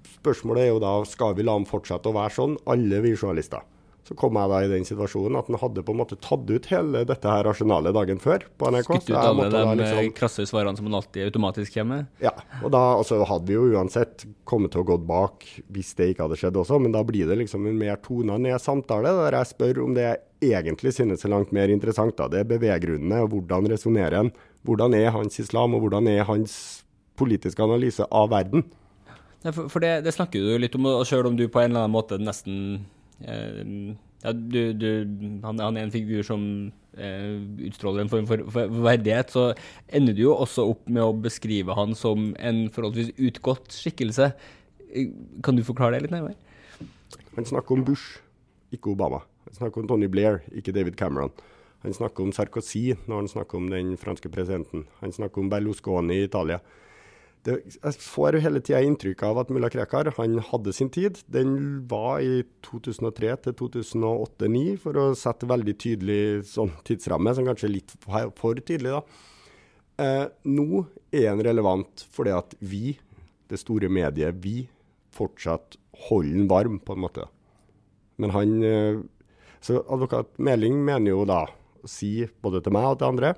Spørsmålet 0.06 0.63
er 0.63 0.69
jo 0.69 0.81
da 0.81 0.92
skal 1.10 1.33
vi 1.38 1.44
la 1.45 1.54
ham 1.54 1.66
fortsette 1.69 2.10
å 2.10 2.13
være 2.16 2.33
sånn, 2.33 2.54
alle 2.69 3.00
vi 3.01 3.16
journalister 3.16 3.66
så 4.06 4.13
kom 4.13 4.38
jeg 4.38 4.50
da 4.52 4.57
i 4.62 4.68
den 4.69 4.84
situasjonen 4.86 5.40
at 5.40 5.48
han 5.50 5.57
hadde 5.57 5.81
på 5.86 5.94
en 5.96 5.98
måte 5.98 6.18
tatt 6.22 6.46
ut 6.46 6.68
hele 6.69 7.02
dette 7.10 7.30
her 7.30 7.48
arsenalet 7.50 7.96
dagen 7.96 8.19
før 8.22 8.44
på 8.54 8.69
NRK. 8.69 8.86
Skutt 8.86 9.10
ut 9.10 9.18
alle 9.18 9.48
de 9.50 9.63
liksom, 9.80 10.10
krasse 10.19 10.46
svarene 10.46 10.78
som 10.78 10.86
han 10.86 10.98
alltid 11.00 11.25
automatisk 11.31 11.80
kommer 11.80 12.04
med? 12.04 12.12
Ja, 12.22 12.36
og 12.62 12.69
da 12.75 12.84
altså, 13.00 13.24
hadde 13.25 13.50
vi 13.50 13.57
jo 13.57 13.66
uansett 13.74 14.28
kommet 14.46 14.75
til 14.75 14.84
å 14.84 14.88
gå 14.92 15.00
bak 15.10 15.48
hvis 15.74 15.96
det 15.98 16.12
ikke 16.13 16.28
hadde 16.28 16.38
skjedd 16.38 16.62
også, 16.62 16.78
men 16.86 16.94
da 16.94 17.02
blir 17.07 17.25
det 17.31 17.40
liksom 17.42 17.66
en 17.66 17.81
mer 17.81 17.98
tona 18.06 18.38
ned 18.46 18.62
samtale 18.62 19.18
der 19.24 19.40
jeg 19.40 19.54
spør 19.56 19.84
om 19.88 19.98
det 19.98 20.06
jeg 20.06 20.54
egentlig 20.54 20.94
synes 20.94 21.25
er 21.25 21.34
langt 21.34 21.56
mer 21.56 21.74
interessant. 21.74 22.13
da, 22.19 22.30
Det 22.30 22.44
er 22.44 22.52
beveggrunnene 22.54 23.25
og 23.25 23.34
hvordan 23.34 23.74
resonnerer 23.74 24.19
han. 24.22 24.34
Hvordan 24.66 24.94
er 24.94 25.16
hans 25.16 25.42
islam, 25.42 25.74
og 25.74 25.81
hvordan 25.81 26.13
er 26.13 26.28
hans 26.30 26.84
politiske 27.18 27.63
analyse 27.63 28.06
av 28.06 28.30
verden? 28.30 28.68
Ja, 29.42 29.50
for, 29.50 29.66
for 29.69 29.81
det, 29.81 30.04
det, 30.06 30.13
snakker 30.13 30.42
du 30.42 30.60
litt 30.62 30.78
om, 30.78 30.86
og 30.90 31.07
selv 31.10 31.31
om 31.31 31.38
du 31.38 31.48
på 31.50 31.62
en 31.62 31.72
eller 31.72 31.86
annen 31.86 31.94
måte 31.98 32.22
nesten 32.22 32.84
Eh, 32.86 32.94
ja, 33.24 34.32
du, 34.34 34.74
du, 34.74 34.90
han, 35.44 35.60
han, 35.62 35.78
er 35.78 35.86
en 35.86 35.94
figur 35.94 36.26
som 36.26 36.42
eh, 36.98 37.38
utstråler 37.68 38.04
en 38.04 38.12
form 38.12 38.28
for, 38.30 38.44
for, 38.52 38.76
verdighet, 38.86 39.32
så 39.32 39.46
ender 39.88 40.18
du 40.18 40.26
jo 40.26 40.36
også 40.36 40.66
opp 40.74 40.90
med 40.90 41.04
å 41.04 41.16
beskrive 41.26 41.78
han 41.78 41.95
som 41.98 42.34
en 42.40 42.66
forholdsvis 42.76 43.14
utgått 43.30 43.76
skikkelse. 43.76 44.31
Eh, 44.92 45.12
kan 45.45 45.57
du 45.57 45.64
forklare 45.68 46.00
det 46.00 46.07
litt 46.07 46.16
nærmere? 46.16 46.36
Han 47.36 47.48
snakker 47.48 47.78
om 47.78 47.86
Bush, 47.88 48.22
ikke 48.76 48.94
Obama. 48.95 49.24
Han 49.50 49.60
snakker 49.60 49.84
om 49.84 49.92
Tony 49.92 50.10
Blair, 50.12 50.42
ikke 50.56 50.74
David 50.76 50.98
Cameron. 51.00 51.34
Han 51.86 51.94
snakker 51.94 52.26
om 52.26 52.31
Sarkozy 52.34 52.95
når 53.06 53.19
han 53.19 53.28
snakker 53.30 53.60
om 53.60 53.68
den 53.69 53.94
franske 54.02 54.31
presidenten. 54.34 54.88
Han 55.04 55.14
snakker 55.14 55.44
om 55.44 55.52
Berlusconi 55.52 56.24
i 56.24 56.26
Italia 56.26 56.57
det, 57.45 57.56
jeg 57.75 57.97
får 58.02 58.40
hele 58.42 58.59
tida 58.64 58.81
inntrykk 58.81 59.21
av 59.28 59.44
at 59.44 59.52
mulla 59.54 59.69
Krekar 59.69 60.09
han 60.18 60.40
hadde 60.47 60.73
sin 60.73 60.90
tid. 60.94 61.19
Den 61.30 61.85
var 61.90 62.23
i 62.25 62.42
2003 62.66 63.35
til 63.45 63.56
2008-2009, 63.59 64.64
for 64.81 64.97
å 64.97 65.06
sette 65.19 65.49
veldig 65.49 65.75
tydelig 65.81 66.21
sånn 66.49 66.73
tidsramme, 66.87 67.35
som 67.37 67.45
kanskje 67.45 67.69
er 67.69 67.75
litt 67.75 67.94
for 68.02 68.61
tydelig. 68.61 68.95
da. 68.97 69.04
Eh, 70.02 70.25
nå 70.49 70.85
er 71.14 71.30
den 71.30 71.44
relevant 71.45 72.04
fordi 72.11 72.33
at 72.35 72.56
vi, 72.59 72.97
det 73.47 73.61
store 73.61 73.87
mediet, 73.94 74.42
vi 74.42 74.66
fortsatt 75.16 75.78
holder 76.09 76.40
den 76.40 76.49
varm, 76.49 76.80
på 76.81 76.95
en 76.95 77.04
måte. 77.06 77.28
Men 78.19 78.33
han 78.35 78.64
eh, 78.64 79.04
Så 79.66 79.80
advokat 79.90 80.35
Meling 80.37 80.81
mener 80.85 81.14
jo 81.14 81.23
da, 81.25 81.45
å 81.81 81.90
si 81.90 82.28
både 82.42 82.61
til 82.61 82.73
meg 82.75 82.90
og 82.90 82.99
til 82.99 83.14
andre, 83.14 83.31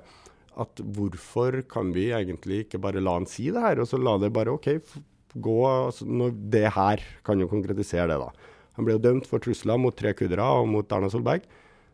at 0.58 0.82
hvorfor 0.82 1.60
kan 1.70 1.92
vi 1.94 2.08
egentlig 2.14 2.64
ikke 2.64 2.80
bare 2.82 3.02
la 3.02 3.14
han 3.18 3.28
si 3.30 3.48
det 3.54 3.62
her, 3.62 3.80
og 3.82 3.88
så 3.90 4.00
la 4.00 4.16
det 4.20 4.32
bare 4.34 4.54
OK, 4.56 4.68
gå 5.38 5.58
altså, 5.68 6.06
Det 6.50 6.66
her 6.74 7.02
kan 7.24 7.40
jo 7.40 7.48
konkretisere 7.50 8.08
det, 8.10 8.18
da. 8.18 8.54
Han 8.78 8.86
ble 8.86 8.96
jo 8.96 9.02
dømt 9.02 9.26
for 9.26 9.42
trusler 9.42 9.78
mot 9.78 9.94
tre 9.96 10.14
kuddere 10.14 10.44
og 10.60 10.68
mot 10.70 10.92
Erna 10.94 11.10
Solberg. 11.10 11.46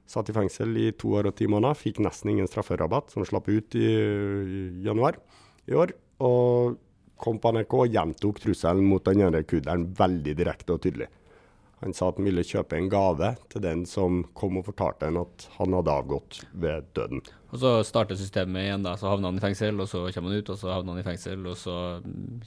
Satt 0.04 0.28
i 0.28 0.36
fengsel 0.36 0.76
i 0.76 0.90
to 0.92 1.14
år 1.16 1.30
og 1.30 1.36
ti 1.38 1.48
måneder. 1.48 1.78
Fikk 1.80 2.02
nesten 2.04 2.34
ingen 2.34 2.48
strafferabatt, 2.48 3.08
som 3.14 3.24
slapp 3.24 3.48
ut 3.48 3.76
i, 3.80 3.88
i 3.88 4.60
januar 4.84 5.16
i 5.64 5.76
år. 5.80 5.94
Og 6.24 6.76
kom 7.20 7.40
på 7.40 7.54
NRK 7.56 7.76
og 7.78 7.94
gjentok 7.94 8.42
trusselen 8.42 8.84
mot 8.84 9.04
den 9.06 9.24
ene 9.24 9.40
kudderen 9.48 9.88
veldig 9.96 10.36
direkte 10.36 10.76
og 10.76 10.82
tydelig. 10.84 11.08
Han 11.84 11.92
sa 11.92 12.08
at 12.08 12.16
han 12.16 12.24
ville 12.24 12.44
kjøpe 12.46 12.78
en 12.78 12.90
gave 12.92 13.34
til 13.52 13.60
den 13.60 13.84
som 13.88 14.22
kom 14.36 14.56
og 14.56 14.64
fortalte 14.70 15.10
han 15.10 15.18
at 15.20 15.48
han 15.58 15.74
hadde 15.76 15.96
avgått 16.00 16.38
ved 16.56 16.86
døden. 16.96 17.20
Og 17.54 17.60
så 17.60 17.72
starter 17.86 18.16
systemet 18.18 18.64
igjen, 18.64 18.86
da. 18.86 18.96
Så 18.98 19.06
havner 19.06 19.28
han 19.28 19.36
i 19.38 19.42
fengsel, 19.42 19.76
og 19.78 19.86
så 19.90 20.00
kommer 20.14 20.32
han 20.32 20.40
ut, 20.40 20.48
og 20.50 20.58
så 20.58 20.72
havner 20.72 20.96
han 20.96 21.02
i 21.02 21.06
fengsel, 21.06 21.44
og 21.46 21.58
så 21.60 21.74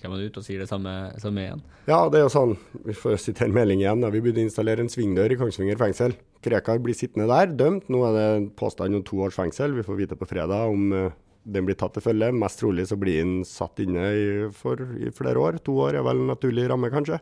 kommer 0.01 0.17
han 0.17 0.25
ut 0.25 0.39
og 0.41 0.47
sier 0.47 0.63
det 0.63 0.67
samme, 0.71 0.95
samme 1.21 1.45
igjen. 1.45 1.61
Ja, 1.87 2.01
det 2.11 2.19
er 2.19 2.25
jo 2.25 2.33
sånn, 2.33 2.57
vi 2.83 2.97
får 2.97 3.21
sitere 3.23 3.53
melding 3.55 3.85
igjen, 3.85 4.03
da. 4.03 4.11
vi 4.11 4.23
begynte 4.25 4.43
å 4.43 4.49
installere 4.49 4.83
en 4.83 4.91
svingdør 4.91 5.31
i 5.31 5.39
Kongsvinger 5.39 5.79
fengsel. 5.79 6.17
Krekar 6.43 6.81
blir 6.83 6.97
sittende 6.97 7.29
der, 7.31 7.53
dømt. 7.61 7.87
Nå 7.93 8.03
er 8.09 8.17
det 8.17 8.27
påstand 8.59 8.97
om 8.97 9.05
to 9.07 9.21
års 9.23 9.37
fengsel. 9.37 9.77
Vi 9.77 9.85
får 9.85 10.01
vite 10.01 10.19
på 10.19 10.27
fredag 10.27 10.73
om 10.73 10.91
uh, 10.91 11.07
den 11.47 11.67
blir 11.67 11.77
tatt 11.79 11.95
til 11.95 12.03
følge. 12.03 12.33
Mest 12.35 12.59
trolig 12.59 12.89
så 12.89 12.99
blir 12.99 13.21
han 13.21 13.37
satt 13.47 13.79
inne 13.83 14.09
i, 14.11 14.27
for 14.55 14.81
i 14.99 15.13
flere 15.15 15.39
år. 15.39 15.61
To 15.67 15.77
år 15.85 16.01
er 16.01 16.07
vel 16.07 16.25
en 16.25 16.33
naturlig 16.33 16.67
ramme, 16.67 16.91
kanskje. 16.91 17.21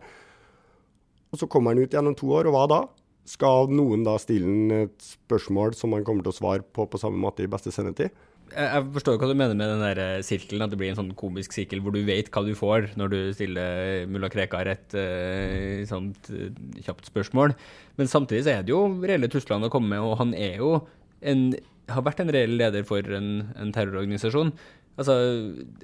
Og 1.35 1.41
så 1.41 1.49
kommer 1.51 1.75
han 1.75 1.83
ut 1.83 1.91
gjennom 1.91 2.15
to 2.15 2.29
år, 2.31 2.47
og 2.47 2.55
hva 2.55 2.67
da? 2.71 2.85
Skal 3.27 3.73
noen 3.73 4.05
da 4.05 4.13
stille 4.21 4.47
han 4.47 4.85
et 4.85 5.03
spørsmål 5.03 5.75
som 5.75 5.91
han 5.97 6.05
kommer 6.07 6.23
til 6.23 6.31
å 6.31 6.37
svare 6.37 6.63
på 6.63 6.85
på 6.87 7.01
samme 7.01 7.19
måte 7.19 7.43
i 7.43 7.51
beste 7.51 7.73
sendetid? 7.75 8.13
Jeg 8.53 8.83
forstår 8.93 9.17
hva 9.17 9.27
du 9.27 9.33
mener 9.33 9.57
med 9.57 9.71
den 9.73 9.81
der 9.81 9.99
eh, 10.03 10.23
sirkelen, 10.23 10.61
at 10.63 10.71
det 10.71 10.77
blir 10.79 10.91
en 10.93 10.99
sånn 10.99 11.15
komisk 11.17 11.55
sirkel 11.55 11.81
hvor 11.81 11.95
du 11.95 12.03
vet 12.05 12.29
hva 12.29 12.43
du 12.45 12.53
får 12.55 12.91
når 12.95 13.11
du 13.11 13.17
stiller 13.33 14.05
mulla 14.07 14.29
Krekar 14.31 14.69
et 14.69 14.93
uh, 14.93 15.81
sånt 15.89 16.29
kjapt 16.85 17.09
spørsmål. 17.09 17.55
Men 17.97 18.11
samtidig 18.11 18.45
så 18.45 18.53
er 18.53 18.63
det 18.63 18.71
jo 18.71 18.85
reelle 19.01 19.31
trusler 19.33 19.65
har 19.65 19.73
kommet 19.73 19.95
med, 19.97 20.05
og 20.05 20.19
han 20.21 20.37
er 20.37 20.61
jo 20.61 20.71
en, 21.25 21.47
har 21.89 22.05
vært 22.05 22.21
en 22.21 22.31
reell 22.37 22.55
leder 22.61 22.85
for 22.87 23.17
en, 23.17 23.49
en 23.57 23.73
terrororganisasjon. 23.75 24.53
Altså, 24.95 25.15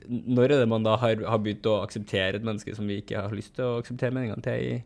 Når 0.07 0.45
er 0.45 0.61
det 0.61 0.69
man 0.71 0.85
da 0.85 0.95
har, 1.01 1.19
har, 1.27 1.39
begynt 1.43 1.67
å 1.67 1.81
akseptere 1.83 2.37
et 2.39 2.45
menneske 2.47 2.77
som 2.77 2.87
vi 2.87 3.01
ikke 3.01 3.25
har 3.25 3.33
lyst 3.35 3.57
til 3.57 3.67
å 3.67 3.79
akseptere 3.81 4.15
meningene 4.15 4.45
til 4.45 4.67
i, 4.69 4.77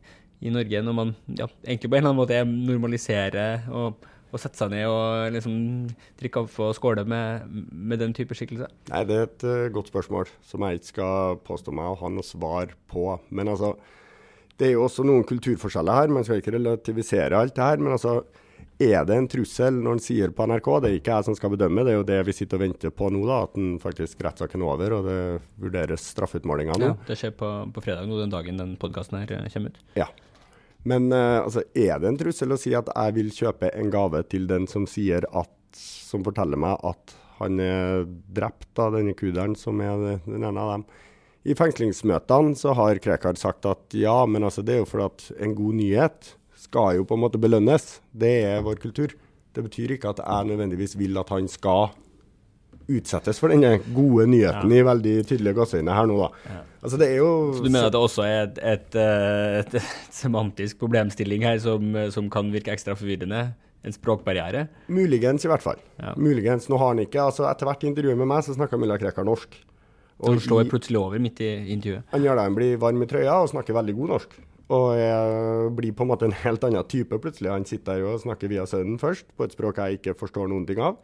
i 0.43 0.51
Norge, 0.53 0.81
når 0.83 0.95
man 0.97 1.15
ja, 1.37 1.47
egentlig 1.63 1.89
på 1.89 1.95
en 1.95 2.03
eller 2.03 2.11
annen 2.11 2.19
måte 2.19 2.41
normaliserer 2.45 3.67
og, 3.71 4.07
og 4.31 4.41
setter 4.41 4.65
seg 4.65 4.73
ned 4.73 4.87
og 4.91 5.35
liksom 5.35 5.57
drikker 6.19 6.45
kaffe 6.45 6.69
og 6.69 6.77
skåler 6.77 7.07
med, 7.07 7.45
med, 7.71 7.99
den 8.03 8.15
type 8.17 8.35
skikkelse? 8.37 8.67
Nei, 8.91 9.03
Det 9.07 9.17
er 9.17 9.27
et 9.29 9.45
uh, 9.47 9.67
godt 9.75 9.91
spørsmål 9.93 10.31
som 10.45 10.65
jeg 10.65 10.81
ikke 10.81 10.91
skal 10.91 11.37
påstå 11.47 11.75
meg 11.75 11.91
å 11.91 11.99
ha 12.03 12.11
noe 12.11 12.25
svar 12.25 12.75
på. 12.91 13.07
Men 13.31 13.53
altså, 13.53 13.75
det 14.59 14.69
er 14.69 14.75
jo 14.75 14.85
også 14.87 15.07
noen 15.07 15.27
kulturforskjeller 15.27 16.01
her. 16.01 16.13
Man 16.13 16.27
skal 16.27 16.43
ikke 16.43 16.57
relativisere 16.57 17.39
alt 17.39 17.55
det 17.55 17.69
her. 17.69 17.81
Men 17.81 17.95
altså, 17.95 18.19
er 18.81 19.05
det 19.07 19.15
en 19.15 19.27
trussel 19.31 19.77
når 19.79 19.95
han 19.95 20.01
sier 20.03 20.31
på 20.35 20.45
NRK, 20.49 20.67
det 20.83 20.89
er 20.89 20.97
ikke 20.97 21.15
jeg 21.15 21.27
som 21.29 21.37
skal 21.37 21.53
bedømme, 21.53 21.85
det 21.87 21.93
er 21.93 21.99
jo 21.99 22.07
det 22.07 22.19
vi 22.27 22.35
sitter 22.35 22.59
og 22.59 22.63
venter 22.65 22.91
på 22.91 23.07
nå, 23.13 23.21
da, 23.29 23.37
at 23.47 23.55
den 23.55 23.77
faktisk 23.79 24.23
rettssaken 24.25 24.63
er 24.63 24.71
over 24.73 24.95
og 24.97 25.07
det 25.07 25.19
vurderes 25.63 26.07
straffeutmålinger 26.11 26.81
nå. 26.81 26.91
Ja, 26.91 26.97
Det 27.07 27.17
skjer 27.19 27.35
på, 27.39 27.51
på 27.71 27.83
fredag 27.85 28.09
nå, 28.09 28.19
den 28.19 28.33
dagen 28.33 28.59
den 28.59 28.75
podkasten 28.81 29.21
her 29.21 29.31
eh, 29.37 29.47
kommer 29.53 29.71
ut. 29.71 29.79
Ja. 29.99 30.09
Men 30.85 31.07
uh, 31.13 31.45
altså, 31.45 31.63
er 31.73 32.01
det 32.01 32.11
en 32.11 32.19
trussel 32.19 32.53
å 32.53 32.59
si 32.61 32.75
at 32.77 32.91
jeg 32.91 33.15
vil 33.15 33.31
kjøpe 33.33 33.71
en 33.73 33.93
gave 33.93 34.21
til 34.29 34.45
den 34.51 34.67
som 34.69 34.85
sier 34.89 35.25
at, 35.31 35.55
som 35.79 36.25
forteller 36.27 36.59
meg 36.59 36.77
at 36.85 37.15
han 37.39 37.59
er 37.59 38.05
drept 38.05 38.79
av 38.79 38.93
denne 38.95 39.15
kuderen, 39.17 39.57
som 39.59 39.81
er 39.83 40.19
den 40.27 40.43
ene 40.43 40.61
av 40.61 40.75
dem? 40.75 40.85
I 41.45 41.55
fengslingsmøtene 41.57 42.55
så 42.57 42.73
har 42.77 42.99
Krekar 43.01 43.37
sagt 43.37 43.67
at 43.69 43.95
ja, 43.97 44.17
men 44.29 44.45
altså, 44.47 44.63
det 44.65 44.75
er 44.75 44.83
jo 44.83 44.89
fordi 44.89 45.07
at 45.07 45.43
en 45.45 45.55
god 45.57 45.79
nyhet 45.79 46.35
skal 46.65 46.99
jo 46.99 47.05
på 47.07 47.17
en 47.17 47.23
måte 47.23 47.41
belønnes. 47.41 47.99
Det 48.11 48.33
er 48.49 48.65
vår 48.65 48.81
kultur. 48.83 49.13
Det 49.55 49.63
betyr 49.63 49.95
ikke 49.95 50.11
at 50.11 50.23
jeg 50.25 50.49
nødvendigvis 50.51 50.97
vil 50.99 51.17
at 51.21 51.31
han 51.31 51.47
skal 51.51 51.93
utsettes 52.91 53.39
for 53.41 53.49
denne 53.49 53.79
gode 53.95 54.27
nyheten 54.29 54.71
ja. 54.71 54.81
i 54.81 54.85
veldig 54.85 55.13
tydelige 55.25 55.57
gassøyne 55.57 55.93
her 55.95 56.07
nå, 56.09 56.17
da. 56.21 56.49
Ja. 56.51 56.63
Altså, 56.85 56.99
det 57.01 57.07
er 57.09 57.15
jo 57.17 57.29
Så 57.57 57.63
du 57.65 57.69
mener 57.71 57.89
at 57.89 57.95
det 57.95 58.01
også 58.01 58.25
er 58.25 58.41
et, 58.43 58.59
et, 58.61 58.97
et, 58.99 59.77
et 59.79 60.13
semantisk 60.13 60.81
problemstilling 60.83 61.45
her 61.47 61.61
som, 61.63 61.95
som, 62.13 62.29
kan 62.29 62.51
virke 62.53 62.75
ekstra 62.75 62.97
forvirrende? 62.97 63.47
En 63.85 63.93
språkbarriere? 63.93 64.65
Muligens, 64.89 65.45
i 65.45 65.49
hvert 65.49 65.61
fall. 65.61 65.81
Ja. 66.01 66.15
Muligens. 66.17 66.65
Nå 66.69 66.77
har 66.81 66.93
han 66.93 67.03
ikke 67.03 67.21
altså 67.21 67.45
Etter 67.45 67.69
hvert 67.69 67.83
intervju 67.85 68.15
med 68.17 68.29
meg 68.31 68.45
så 68.45 68.55
snakker 68.55 68.81
Mulla 68.81 68.97
Krekar 69.01 69.27
norsk. 69.27 69.57
Og 70.23 70.31
han 70.31 70.41
slår 70.41 70.69
plutselig 70.71 70.97
over 70.97 71.21
midt 71.21 71.41
i 71.43 71.51
intervjuet? 71.75 72.05
Han 72.13 72.23
gjør 72.23 72.39
det. 72.39 72.45
Han 72.47 72.57
blir 72.57 72.79
varm 72.81 73.03
i 73.03 73.07
trøya 73.09 73.35
og 73.43 73.51
snakker 73.51 73.77
veldig 73.77 73.95
god 73.97 74.13
norsk. 74.15 74.37
Og 74.73 74.95
jeg 74.97 75.73
blir 75.77 75.93
på 75.93 76.05
en 76.05 76.09
måte 76.09 76.25
en 76.25 76.39
helt 76.41 76.63
annen 76.65 76.87
type 76.89 77.19
plutselig. 77.21 77.51
Han 77.53 77.67
sitter 77.69 77.99
jo 78.01 78.15
og 78.15 78.23
snakker 78.23 78.49
via 78.49 78.65
sønnen 78.69 78.97
først, 79.01 79.27
på 79.37 79.45
et 79.45 79.53
språk 79.53 79.81
jeg 79.81 79.99
ikke 79.99 80.15
forstår 80.17 80.49
noen 80.49 80.65
ting 80.65 80.81
av. 80.81 80.97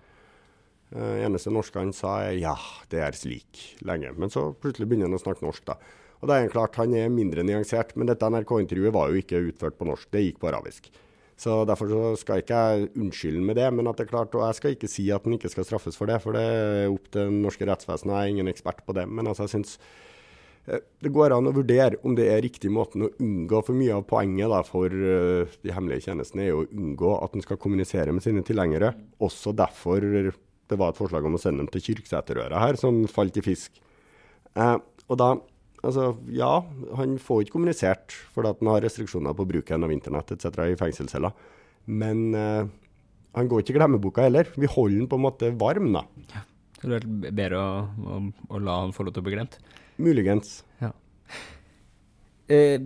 Uh, 0.91 1.21
eneste 1.23 1.53
norske 1.53 1.79
han 1.79 1.93
sa 1.95 2.17
er 2.25 2.39
'ja, 2.41 2.55
det 2.89 2.99
er 2.99 3.15
slik' 3.15 3.77
lenge. 3.85 4.11
Men 4.17 4.29
så 4.29 4.51
plutselig 4.53 4.89
begynner 4.89 5.07
han 5.07 5.19
å 5.19 5.23
snakke 5.23 5.45
norsk, 5.45 5.65
da. 5.65 5.77
Og 6.21 6.27
da 6.27 6.35
er 6.35 6.49
klart, 6.49 6.75
han 6.75 6.93
er 6.93 7.09
mindre 7.09 7.43
nyansert. 7.43 7.95
Men 7.95 8.07
dette 8.07 8.25
NRK-intervjuet 8.25 8.93
var 8.93 9.09
jo 9.09 9.21
ikke 9.21 9.53
utført 9.53 9.77
på 9.77 9.85
norsk, 9.85 10.09
det 10.11 10.21
gikk 10.25 10.39
på 10.39 10.49
arabisk. 10.49 10.89
Så 11.37 11.65
derfor 11.65 11.87
så 11.89 12.17
skal 12.17 12.41
ikke 12.41 12.53
jeg 12.53 12.89
unnskylde 12.95 13.41
med 13.41 13.55
det, 13.55 13.73
men 13.73 13.87
at 13.87 13.97
det 13.97 14.05
er 14.05 14.11
klart, 14.11 14.35
og 14.35 14.45
jeg 14.45 14.55
skal 14.55 14.71
ikke 14.75 14.89
si 14.89 15.09
at 15.09 15.23
han 15.23 15.33
ikke 15.33 15.49
skal 15.49 15.65
straffes 15.65 15.97
for 15.97 16.05
det, 16.05 16.21
for 16.21 16.33
det 16.33 16.41
er 16.41 16.91
opp 16.91 17.09
til 17.09 17.21
det 17.21 17.41
norske 17.41 17.65
rettsvesenet, 17.65 18.13
jeg 18.13 18.21
er 18.21 18.29
ingen 18.29 18.47
ekspert 18.47 18.85
på 18.85 18.93
det. 18.93 19.07
Men 19.09 19.25
altså, 19.25 19.43
jeg 19.43 19.49
synes 19.49 19.79
Eh, 19.79 20.10
det 21.03 21.11
går 21.11 21.33
an 21.35 21.49
å 21.49 21.53
vurdere 21.55 21.99
om 22.07 22.13
det 22.15 22.27
er 22.31 22.43
riktig 22.45 22.71
måten 22.71 23.07
å 23.07 23.11
unngå. 23.21 23.59
For 23.67 23.77
mye 23.77 23.97
av 23.97 24.05
poenget 24.09 24.51
da, 24.51 24.61
for 24.67 24.93
uh, 24.93 25.57
de 25.65 25.73
hemmelige 25.75 26.07
tjenestene 26.07 26.47
er 26.47 26.55
å 26.55 26.65
unngå 26.67 27.15
at 27.19 27.35
en 27.35 27.43
skal 27.45 27.59
kommunisere 27.61 28.13
med 28.15 28.23
sine 28.25 28.43
tilhengere. 28.47 28.93
Også 29.23 29.55
derfor 29.57 30.05
det 30.71 30.79
var 30.79 30.93
et 30.93 30.99
forslag 30.99 31.25
om 31.27 31.35
å 31.35 31.41
sende 31.41 31.63
dem 31.63 31.71
til 31.71 31.83
Kyrksæterøra 31.89 32.61
her, 32.63 32.79
som 32.79 33.03
falt 33.11 33.39
i 33.39 33.43
fisk. 33.43 33.81
Eh, 34.55 34.77
og 35.11 35.17
da, 35.19 35.33
altså, 35.83 36.11
ja, 36.31 36.53
han 36.99 37.17
får 37.19 37.43
ikke 37.43 37.57
kommunisert 37.57 38.15
fordi 38.31 38.53
han 38.61 38.71
har 38.71 38.85
restriksjoner 38.85 39.35
på 39.35 39.47
bruken 39.49 39.87
av 39.87 39.91
internett 39.91 40.31
etc. 40.35 40.47
i 40.71 40.79
fengselscella, 40.79 41.33
Men 41.91 42.31
eh, 42.37 42.71
han 43.35 43.51
går 43.51 43.63
ikke 43.63 43.75
i 43.75 43.79
glemmeboka 43.79 44.23
heller. 44.27 44.47
Vi 44.55 44.69
holder 44.69 45.01
han 45.01 45.11
på 45.11 45.19
en 45.19 45.25
måte 45.27 45.51
varm, 45.59 45.91
da. 45.95 46.05
Ja. 46.31 46.45
Så 46.81 46.89
det 46.89 46.97
er 46.97 47.35
bedre 47.37 47.59
å, 47.61 47.65
å, 48.09 48.19
å 48.55 48.59
la 48.63 48.79
han 48.81 48.93
få 48.95 49.05
lov 49.05 49.13
til 49.13 49.21
å 49.21 49.27
bli 49.27 49.35
glemt? 49.35 49.59
Muligens. 50.01 50.63
Ja. 50.79 50.93
Eh, 52.47 52.79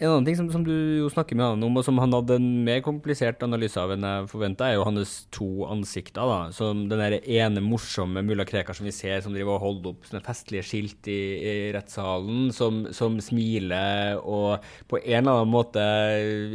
en 0.00 0.08
annen 0.08 0.24
ting 0.24 0.36
som, 0.38 0.46
som, 0.48 0.62
du 0.64 0.72
jo 0.72 1.08
snakker 1.12 1.36
med 1.36 1.44
han 1.44 1.64
om, 1.66 1.74
og 1.76 1.84
som 1.84 1.98
han 2.00 2.14
hadde 2.16 2.38
en 2.40 2.48
mer 2.64 2.80
komplisert 2.84 3.42
analyse 3.44 3.76
av 3.80 3.92
enn 3.92 4.06
jeg 4.06 4.28
forventa, 4.30 4.70
er 4.70 4.78
jo 4.78 4.86
hans 4.86 5.12
to 5.34 5.48
ansikter. 5.68 6.24
da, 6.24 6.38
som 6.56 6.86
Den 6.88 7.02
der 7.02 7.18
ene 7.20 7.60
morsomme 7.60 8.22
mulla 8.24 8.46
Krekar 8.48 8.76
som 8.76 8.88
vi 8.88 8.94
ser, 8.96 9.20
som 9.20 9.34
driver 9.36 9.58
og 9.58 9.64
holder 9.66 9.92
opp 9.92 10.08
sånne 10.08 10.22
festlige 10.24 10.64
skilt 10.64 11.10
i, 11.12 11.18
i 11.36 11.52
rettssalen, 11.76 12.48
som, 12.56 12.86
som, 12.96 13.18
smiler 13.20 14.16
og 14.24 14.64
på 14.88 15.02
en 15.02 15.18
eller 15.20 15.42
annen 15.42 15.52
måte 15.52 15.84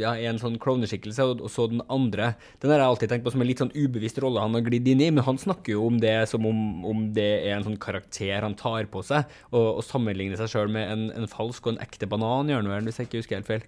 ja, 0.00 0.16
en 0.26 0.40
sånn 0.42 0.58
klovneskikkelse, 0.62 1.28
og, 1.30 1.44
og, 1.46 1.52
så 1.52 1.68
den 1.70 1.84
andre. 1.92 2.32
Den 2.58 2.74
har 2.74 2.82
jeg 2.82 2.90
alltid 2.90 3.14
tenkt 3.14 3.28
på 3.28 3.34
som 3.36 3.44
en 3.44 3.50
litt 3.52 3.62
sånn 3.62 3.74
ubevisst 3.76 4.18
rolle 4.24 4.42
han 4.42 4.58
har 4.58 4.66
glidd 4.66 4.90
inn 4.90 5.04
i, 5.06 5.12
men 5.14 5.26
han 5.26 5.38
snakker 5.38 5.76
jo 5.76 5.86
om 5.86 6.02
det 6.02 6.16
som 6.32 6.50
om, 6.50 6.82
om 6.88 7.06
det 7.14 7.30
er 7.44 7.54
en 7.60 7.68
sånn 7.68 7.78
karakter 7.78 8.42
han 8.42 8.58
tar 8.58 8.90
på 8.90 9.06
seg, 9.06 9.30
og, 9.52 9.78
og 9.78 9.86
sammenligner 9.86 10.42
seg 10.42 10.50
sjøl 10.50 10.74
med 10.74 10.90
en, 10.90 11.08
en, 11.14 11.30
falsk 11.30 11.70
og 11.70 11.76
en 11.76 11.82
ekte 11.86 12.10
banan, 12.10 12.50
gjør 12.50 12.64
han 12.64 12.74
vel, 12.74 12.90
hvis 12.90 12.98
jeg 12.98 13.10
ikke 13.10 13.22
husker 13.22 13.35
helt 13.38 13.50
feil. 13.50 13.66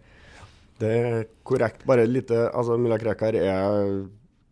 Det 0.78 0.94
er 0.94 1.26
korrekt. 1.46 1.84
Bare 1.88 2.06
lite 2.06 2.46
Altså, 2.52 2.78
mulla 2.78 2.98
Krekar 3.00 3.34
er 3.38 4.06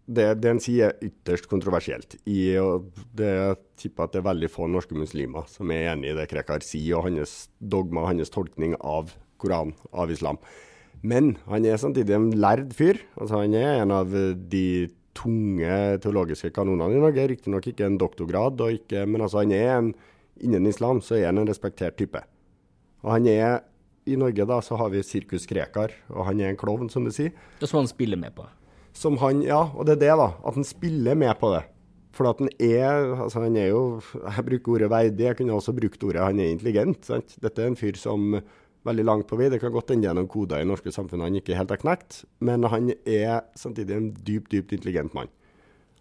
det, 0.06 0.26
det 0.38 0.50
han 0.50 0.62
sier, 0.62 0.92
er 0.92 1.08
ytterst 1.10 1.48
kontroversielt. 1.50 2.16
I, 2.30 2.54
det 3.18 3.32
tipper 3.80 4.06
at 4.06 4.14
det 4.14 4.20
er 4.22 4.28
veldig 4.28 4.50
få 4.52 4.68
norske 4.70 4.94
muslimer 4.98 5.48
som 5.50 5.70
er 5.74 5.90
enig 5.92 6.12
i 6.12 6.18
det 6.18 6.28
Krekar 6.30 6.62
sier, 6.66 7.00
og 7.00 7.08
hans 7.08 7.48
dogma 7.58 8.04
og 8.04 8.12
hans 8.12 8.32
tolkning 8.34 8.76
av 8.78 9.14
Koranen, 9.42 9.74
av 9.92 10.10
islam. 10.14 10.38
Men 11.06 11.34
han 11.50 11.66
er 11.68 11.80
samtidig 11.80 12.14
en 12.16 12.30
lærd 12.38 12.70
fyr. 12.74 13.02
Altså, 13.18 13.42
han 13.42 13.56
er 13.58 13.82
en 13.82 13.94
av 13.94 14.14
de 14.14 14.66
tunge 15.16 15.76
teologiske 16.04 16.52
kanonene 16.54 16.96
i 16.96 17.02
Norge. 17.02 17.28
Riktignok 17.32 17.68
ikke 17.70 17.86
en 17.88 17.98
doktorgrad, 18.00 18.62
ikke, 18.78 19.04
men 19.08 19.24
altså, 19.26 19.42
han 19.42 19.54
er 19.56 19.72
en, 19.74 19.92
innen 20.42 20.68
islam 20.70 21.02
så 21.04 21.18
er 21.18 21.30
han 21.30 21.42
en 21.42 21.50
respektert 21.50 21.98
type. 22.00 22.22
Og 23.04 23.12
han 23.14 23.28
er 23.30 23.60
i 24.06 24.16
Norge 24.18 24.46
da, 24.48 24.60
så 24.62 24.78
har 24.80 24.90
vi 24.92 25.02
Sirkus 25.04 25.46
Krekar, 25.50 25.92
og 26.12 26.28
han 26.28 26.40
er 26.40 26.52
en 26.52 26.58
klovn, 26.60 26.90
som 26.92 27.04
du 27.06 27.12
sier. 27.14 27.32
Det 27.60 27.68
som 27.68 27.80
han 27.82 27.90
spiller 27.90 28.20
med 28.20 28.34
på? 28.36 28.46
Som 28.96 29.18
han, 29.20 29.42
Ja, 29.44 29.64
og 29.74 29.86
det 29.86 29.96
er 29.98 30.02
det, 30.04 30.12
da. 30.22 30.28
At 30.46 30.54
han 30.56 30.64
spiller 30.64 31.18
med 31.18 31.34
på 31.40 31.50
det. 31.54 31.64
For 32.16 32.30
at 32.30 32.38
han 32.40 32.48
er 32.56 33.10
altså 33.26 33.42
han 33.42 33.56
er 33.60 33.66
jo 33.68 34.00
Jeg 34.24 34.44
bruker 34.46 34.72
ordet 34.72 34.88
verdig, 34.88 35.26
jeg 35.26 35.36
kunne 35.36 35.52
også 35.52 35.74
brukt 35.76 36.02
ordet 36.06 36.22
han 36.24 36.40
er 36.40 36.54
intelligent. 36.54 37.04
sant? 37.04 37.34
Dette 37.42 37.60
er 37.60 37.68
en 37.68 37.76
fyr 37.76 37.98
som 38.00 38.38
veldig 38.86 39.04
langt 39.04 39.26
på 39.28 39.36
vei. 39.36 39.50
Det 39.52 39.60
kan 39.60 39.74
godt 39.74 39.90
hende 39.92 40.14
noen 40.14 40.30
koder 40.30 40.62
i 40.62 40.68
norske 40.68 40.92
samfunn 40.94 41.24
han 41.26 41.36
ikke 41.36 41.56
helt 41.58 41.74
har 41.74 41.82
knekt, 41.82 42.22
men 42.40 42.64
han 42.70 42.92
er 43.04 43.42
samtidig 43.58 43.96
en 43.96 44.10
dypt, 44.24 44.48
dypt 44.54 44.72
intelligent 44.78 45.12
mann. 45.16 45.28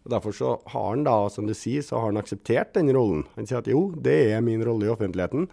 Og 0.05 0.11
Derfor 0.13 0.35
så 0.37 0.51
har 0.69 0.89
han 0.91 1.03
da, 1.03 1.15
som 1.33 1.47
du 1.49 1.53
sier, 1.57 1.81
så 1.81 1.97
har 1.97 2.11
han 2.11 2.21
akseptert 2.21 2.75
den 2.77 2.93
rollen. 2.93 3.23
Han 3.35 3.47
sier 3.49 3.63
at 3.63 3.67
jo, 3.71 3.87
det 3.97 4.35
er 4.35 4.43
min 4.45 4.61
rolle 4.63 4.85
i 4.85 4.91
offentligheten. 4.93 5.47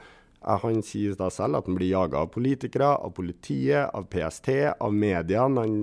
Han 0.45 0.83
sier 0.87 1.15
da 1.19 1.29
selv 1.31 1.61
at 1.61 1.69
han 1.69 1.77
blir 1.79 1.93
jaga 1.93 2.25
av 2.25 2.33
politikere, 2.35 2.89
av 2.99 3.15
politiet, 3.17 3.91
av 3.95 4.09
PST, 4.11 4.51
av 4.81 4.95
mediene. 4.95 5.63
Han 5.63 5.77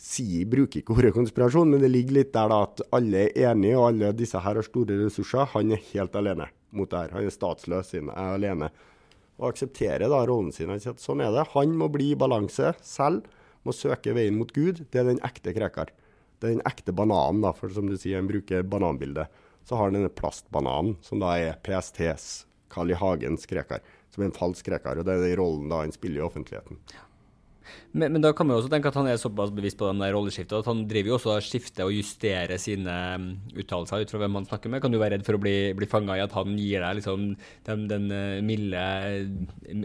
sier, 0.00 0.46
bruker 0.50 0.80
ikke 0.80 0.96
ordet 0.96 1.14
konspirasjon, 1.14 1.70
men 1.70 1.82
det 1.84 1.92
ligger 1.92 2.18
litt 2.20 2.32
der 2.34 2.50
da 2.50 2.62
at 2.66 2.82
alle 2.96 3.26
er 3.28 3.50
enige, 3.52 3.76
og 3.78 3.90
alle 3.90 4.14
disse 4.16 4.40
her 4.40 4.58
har 4.58 4.66
store 4.66 4.98
ressurser. 5.04 5.50
Han 5.54 5.74
er 5.76 5.84
helt 5.92 6.16
alene 6.18 6.48
mot 6.74 6.90
det 6.90 7.04
her. 7.04 7.16
Han 7.18 7.28
er 7.28 7.34
statsløs, 7.34 7.92
er 7.98 8.10
alene. 8.24 8.70
Og 9.40 9.50
aksepterer 9.52 10.10
da 10.10 10.24
rollen 10.28 10.52
sin. 10.52 10.72
Han 10.72 10.82
sier 10.82 10.96
at 10.96 11.04
sånn 11.04 11.22
er 11.24 11.32
det. 11.34 11.46
Han 11.54 11.76
må 11.78 11.90
bli 11.92 12.12
i 12.12 12.18
balanse 12.18 12.74
selv 12.84 13.28
må 13.66 13.74
søke 13.76 14.14
veien 14.16 14.38
mot 14.40 14.52
Gud, 14.56 14.84
det 14.88 15.02
er 15.02 15.08
den 15.10 15.20
ekte 15.26 15.52
Krekar. 15.56 15.92
Det 16.40 16.48
er 16.48 16.56
den 16.56 16.68
ekte 16.68 16.94
bananen, 16.96 17.42
da, 17.44 17.52
for 17.52 17.72
som 17.72 17.88
du 17.90 17.98
sier, 17.98 18.16
han 18.16 18.30
bruker 18.30 18.64
bananbildet. 18.64 19.28
Så 19.68 19.76
har 19.76 19.90
han 19.90 19.98
denne 19.98 20.12
plastbananen, 20.16 20.96
som 21.04 21.20
da 21.20 21.34
er 21.36 21.58
PSTs 21.66 22.46
Carl 22.72 22.92
I. 22.92 22.98
Hagens 23.00 23.46
Krekar. 23.50 23.84
Som 24.10 24.24
er 24.24 24.30
en 24.30 24.36
falsk 24.36 24.66
Krekar. 24.66 25.00
Og 25.00 25.06
det 25.06 25.16
er 25.16 25.24
den 25.26 25.38
rollen 25.40 25.70
da 25.70 25.84
han 25.84 25.94
spiller 25.94 26.22
i 26.22 26.26
offentligheten. 26.26 26.80
Men, 27.92 28.12
men, 28.14 28.22
da 28.22 28.30
kan 28.36 28.46
man 28.46 28.54
jo 28.54 28.60
også 28.62 28.70
tenke 28.70 28.90
at 28.90 28.96
han 28.98 29.08
er 29.10 29.18
såpass 29.20 29.50
bevisst 29.54 29.78
på 29.80 29.88
den 29.88 30.02
rolleskiftet 30.14 30.60
at 30.60 30.68
han 30.68 30.84
driver 30.90 31.12
jo 31.12 31.16
også 31.16 31.32
og 31.34 31.44
skifter 31.44 31.88
og 31.88 31.94
justerer 31.94 32.60
sine 32.62 32.94
um, 33.18 33.26
uttalelser 33.58 34.04
ut 34.04 34.12
fra 34.12 34.20
hvem 34.22 34.38
han 34.38 34.46
snakker 34.46 34.72
med. 34.72 34.82
Kan 34.84 34.94
du 34.94 34.98
være 35.00 35.16
redd 35.16 35.26
for 35.26 35.38
å 35.38 35.42
bli, 35.42 35.54
bli 35.78 35.88
fanga 35.90 36.16
i 36.18 36.24
at 36.24 36.34
han 36.36 36.54
gir 36.58 36.84
deg 36.84 37.00
liksom 37.00 37.26
den, 37.68 37.86
den 37.90 38.08
uh, 38.14 38.38
milde, 38.46 38.84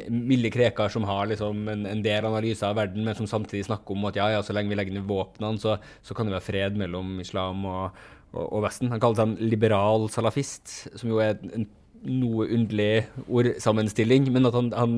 milde 0.09 0.53
krekar 0.53 0.93
som 0.93 1.07
har 1.09 1.31
liksom 1.31 1.65
en, 1.71 1.87
en, 1.89 2.03
del 2.05 2.29
analyser 2.29 2.69
av 2.69 2.77
verden, 2.81 3.05
men 3.07 3.17
som 3.17 3.29
samtidig 3.29 3.65
snakker 3.69 3.97
om 3.97 4.05
at 4.11 4.19
ja, 4.21 4.29
ja, 4.35 4.43
så 4.45 4.53
lenge 4.55 4.73
vi 4.73 4.77
legger 4.79 4.97
ned 4.97 5.09
våpnene, 5.09 5.61
så, 5.61 5.79
så 6.05 6.17
kan 6.17 6.29
det 6.29 6.37
være 6.37 6.49
fred 6.49 6.77
mellom 6.81 7.17
islam 7.23 7.65
og, 7.69 8.05
og, 8.35 8.45
og 8.45 8.67
Vesten. 8.67 8.93
Han 8.93 9.01
kaller 9.01 9.21
seg 9.21 9.33
en 9.33 9.53
liberal 9.55 10.09
salafist, 10.13 10.77
som 10.93 11.09
jo 11.09 11.23
er 11.25 11.41
en 11.55 11.65
noe 12.05 12.47
underlig 12.53 13.05
ordsammenstilling, 13.25 14.27
men 14.33 14.49
at 14.49 14.57
han, 14.57 14.71
han, 14.75 14.97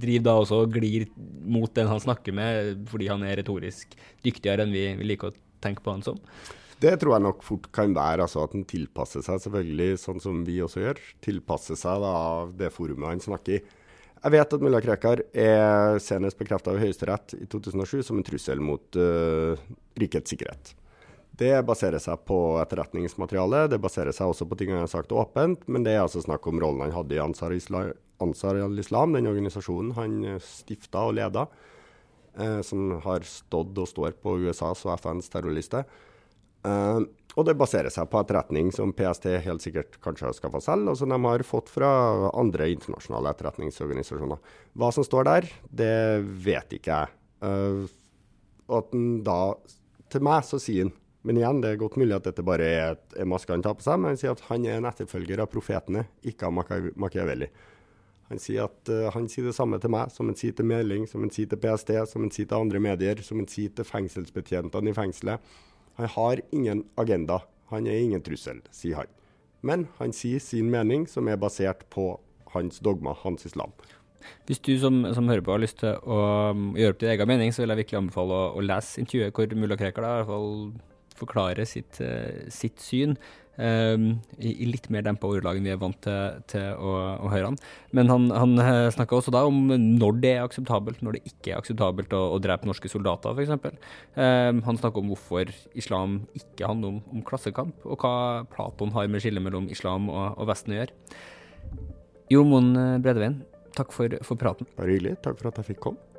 driver 0.00 0.26
da 0.26 0.34
også 0.42 0.60
og 0.64 0.74
glir 0.76 1.06
mot 1.44 1.72
den 1.76 1.90
han 1.90 2.02
snakker 2.02 2.36
med, 2.36 2.84
fordi 2.90 3.10
han 3.10 3.24
er 3.26 3.38
retorisk 3.40 3.96
dyktigere 4.24 4.66
enn 4.66 4.74
vi, 4.74 4.86
vi 4.98 5.08
liker 5.12 5.32
å 5.32 5.38
tenke 5.64 5.84
på 5.84 5.94
han 5.94 6.04
som. 6.06 6.20
Det 6.82 6.92
tror 7.00 7.14
jeg 7.14 7.24
nok 7.24 7.44
fort 7.46 7.70
kan 7.72 7.94
være, 7.96 8.26
altså 8.26 8.42
at 8.44 8.54
han 8.56 8.66
tilpasser 8.68 9.24
seg, 9.24 9.40
selvfølgelig, 9.46 10.00
sånn 10.02 10.20
som 10.20 10.42
vi 10.46 10.58
også 10.64 10.82
gjør. 10.82 11.00
Tilpasser 11.24 11.78
seg 11.80 12.02
da 12.02 12.14
det 12.58 12.72
forumet 12.74 13.12
han 13.12 13.24
snakker 13.24 13.56
i. 13.56 13.62
Jeg 14.24 14.32
vet 14.32 14.54
at 14.56 14.62
mulla 14.64 14.80
Krekar 14.80 15.20
er 15.36 15.98
senest 16.00 16.38
bekrefta 16.40 16.72
av 16.72 16.80
Høyesterett 16.80 17.36
i 17.36 17.46
2007 17.52 18.06
som 18.08 18.16
en 18.16 18.24
trussel 18.24 18.62
mot 18.64 18.96
uh, 18.96 19.52
rikets 20.00 20.32
sikkerhet. 20.32 20.72
Det 21.34 21.54
baserer 21.66 21.98
seg 21.98 22.20
på 22.28 22.38
etterretningsmateriale, 22.62 23.64
det 23.72 23.80
baserer 23.82 24.14
seg 24.14 24.30
også 24.30 24.46
på 24.46 24.58
ting 24.60 24.70
han 24.70 24.84
har 24.84 24.92
sagt 24.92 25.10
åpent, 25.10 25.64
men 25.66 25.82
det 25.82 25.96
er 25.96 26.04
altså 26.04 26.22
snakk 26.22 26.46
om 26.46 26.60
rollen 26.62 26.84
han 26.84 26.94
hadde 26.94 27.16
i 27.16 27.22
Ansar, 27.22 27.54
Ansar 28.22 28.60
al-Islam, 28.62 29.16
den 29.16 29.26
organisasjonen 29.26 29.96
han 29.98 30.14
eh, 30.30 30.38
stifta 30.44 31.08
og 31.08 31.16
leda, 31.18 31.48
eh, 32.38 32.60
som 32.62 33.00
har 33.02 33.26
stått 33.26 33.82
og 33.82 33.90
står 33.90 34.14
på 34.22 34.36
USAs 34.46 34.84
og 34.86 34.94
FNs 34.94 35.32
terrorliste. 35.32 35.82
Eh, 36.64 37.02
og 37.34 37.48
det 37.48 37.56
baserer 37.58 37.90
seg 37.90 38.06
på 38.12 38.20
etterretning 38.22 38.70
som 38.72 38.94
PST 38.94 39.26
helt 39.44 39.64
sikkert 39.64 39.98
kanskje 40.04 40.28
har 40.28 40.36
skaffa 40.38 40.62
selv, 40.62 40.92
og 40.92 40.98
som 41.00 41.10
de 41.10 41.18
har 41.26 41.42
fått 41.46 41.72
fra 41.72 41.90
andre 42.30 42.70
internasjonale 42.76 43.34
etterretningsorganisasjoner. 43.34 44.54
Hva 44.78 44.94
som 44.94 45.06
står 45.06 45.26
der, 45.28 45.48
det 45.82 45.96
vet 46.46 46.78
ikke 46.78 47.00
jeg. 47.00 47.16
Eh, 47.42 47.86
og 48.70 48.76
at 48.84 48.94
den 48.94 49.08
da 49.26 49.40
Til 50.14 50.22
meg 50.22 50.44
så 50.46 50.60
sier 50.62 50.86
han 50.86 50.92
men 51.24 51.38
igjen, 51.40 51.62
det 51.64 51.70
er 51.72 51.78
godt 51.80 51.96
mulig 51.96 52.12
at 52.18 52.26
dette 52.28 52.44
bare 52.44 52.64
er 52.68 52.96
et 52.96 53.14
maske 53.28 53.52
han 53.52 53.62
tar 53.64 53.78
på 53.78 53.84
seg, 53.84 53.96
men 54.00 54.12
han 54.12 54.18
sier 54.20 54.34
at 54.34 54.42
han 54.50 54.66
er 54.68 54.76
en 54.76 54.88
etterfølger 54.90 55.40
av 55.40 55.48
profetene, 55.52 56.04
ikke 56.28 56.50
av 56.50 56.58
Machiavelli. 57.00 57.48
Han 58.28 58.40
sier, 58.40 58.68
at, 58.68 58.90
uh, 58.92 59.08
han 59.14 59.28
sier 59.32 59.48
det 59.48 59.56
samme 59.56 59.78
til 59.80 59.92
meg 59.92 60.12
som 60.12 60.28
han 60.28 60.36
sier 60.36 60.52
til 60.56 60.68
Meling, 60.68 61.06
som 61.08 61.24
han 61.24 61.32
sier 61.32 61.48
til 61.48 61.60
PST, 61.60 61.92
som 62.10 62.24
han 62.24 62.32
sier 62.32 62.48
til 62.50 62.58
andre 62.58 62.80
medier, 62.80 63.20
som 63.24 63.40
han 63.40 63.48
sier 63.48 63.72
til 63.72 63.88
fengselsbetjentene 63.88 64.92
i 64.92 64.96
fengselet. 64.96 65.52
Han 66.00 66.10
har 66.12 66.40
ingen 66.52 66.84
agenda. 67.00 67.42
Han 67.72 67.88
er 67.88 68.00
ingen 68.00 68.24
trussel, 68.24 68.62
sier 68.74 69.02
han. 69.02 69.12
Men 69.64 69.88
han 69.98 70.12
sier 70.16 70.40
sin 70.44 70.68
mening, 70.72 71.06
som 71.08 71.28
er 71.28 71.40
basert 71.40 71.86
på 71.92 72.14
hans 72.54 72.80
dogma, 72.84 73.14
hans 73.24 73.46
islam. 73.48 73.72
Hvis 74.48 74.60
du 74.64 74.72
som, 74.80 75.02
som, 75.12 75.28
hører 75.28 75.44
på 75.44 75.52
har 75.52 75.60
lyst 75.60 75.80
til 75.82 75.96
å 76.00 76.18
um, 76.52 76.72
gjøre 76.76 76.94
opp 76.94 77.00
din 77.00 77.12
egen 77.12 77.28
mening, 77.28 77.52
så 77.52 77.62
vil 77.62 77.74
jeg 77.74 77.84
virkelig 77.84 78.00
anbefale 78.00 78.40
å, 78.40 78.50
å 78.56 78.64
lese 78.64 79.00
intervjuet 79.02 79.36
hvor 79.36 79.56
mulla 79.60 79.78
Krekar 79.80 80.04
i 80.04 80.12
hvert 80.20 80.30
fall 80.30 80.50
forklare 81.18 81.66
sitt, 81.68 82.00
eh, 82.04 82.44
sitt 82.52 82.82
syn. 82.82 83.16
Um, 83.54 84.16
i, 84.42 84.50
i, 84.50 84.66
litt 84.66 84.88
mer 84.90 85.04
dempa 85.06 85.28
ordelag 85.30 85.60
enn 85.60 85.66
vi 85.68 85.70
er 85.70 85.78
vant 85.78 86.00
til, 86.02 86.40
til 86.50 86.72
å, 86.74 86.94
å, 87.22 87.28
høre 87.30 87.52
han. 87.52 87.58
Men 87.94 88.08
han, 88.10 88.24
han 88.34 88.58
eh, 88.58 88.88
snakka 88.90 89.20
også 89.20 89.30
da 89.30 89.44
om 89.46 89.68
når 89.70 90.16
det 90.24 90.32
er 90.32 90.42
akseptabelt, 90.42 91.04
når 91.06 91.14
det 91.14 91.20
ikke 91.30 91.52
er 91.52 91.60
akseptabelt 91.60 92.16
å, 92.18 92.22
å 92.34 92.40
drepe 92.42 92.66
norske 92.66 92.90
soldater, 92.90 93.38
f.eks. 93.38 93.78
Um, 94.18 94.64
han 94.66 94.80
snakka 94.80 94.98
om 94.98 95.12
hvorfor 95.12 95.52
islam 95.78 96.24
ikke 96.34 96.66
handler 96.66 96.96
om, 96.96 96.98
om, 97.14 97.22
klassekamp, 97.28 97.86
og 97.86 98.02
hva 98.02 98.42
Platon 98.50 98.90
har 98.96 99.06
med 99.12 99.22
skillet 99.22 99.46
mellom 99.46 99.70
islam 99.70 100.10
og, 100.10 100.34
og 100.34 100.50
Vesten 100.50 100.74
å 100.74 100.80
gjøre. 100.80 101.20
Jo 102.34 102.42
Moen 102.48 102.74
Bredeveen, 103.04 103.38
takk 103.78 103.94
for, 103.94 104.18
for 104.26 104.40
praten. 104.40 104.66
Bare 104.74 104.96
hyggelig. 104.96 105.20
Takk 105.22 105.38
for 105.38 105.52
at 105.52 105.62
jeg 105.62 105.70
fikk 105.76 105.84
komme. 105.86 106.13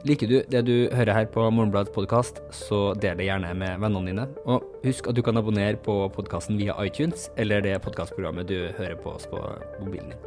Liker 0.00 0.30
du 0.30 0.38
det 0.48 0.60
du 0.64 0.88
hører 0.96 1.12
her 1.12 1.26
på 1.28 1.42
Morgenbladets 1.52 1.92
podkast, 1.92 2.38
så 2.56 2.94
del 2.96 3.18
det 3.20 3.26
gjerne 3.26 3.50
med 3.52 3.82
vennene 3.82 4.08
dine. 4.08 4.22
Og 4.48 4.64
husk 4.80 5.10
at 5.10 5.18
du 5.18 5.20
kan 5.20 5.36
abonnere 5.36 5.76
på 5.76 5.92
podkasten 6.14 6.56
via 6.56 6.72
iTunes 6.80 7.26
eller 7.36 7.60
det 7.60 7.74
podkastprogrammet 7.84 8.48
du 8.48 8.70
hører 8.78 8.96
på 8.96 9.12
oss 9.12 9.28
på 9.28 9.36
mobilen 9.82 10.14
din. 10.14 10.22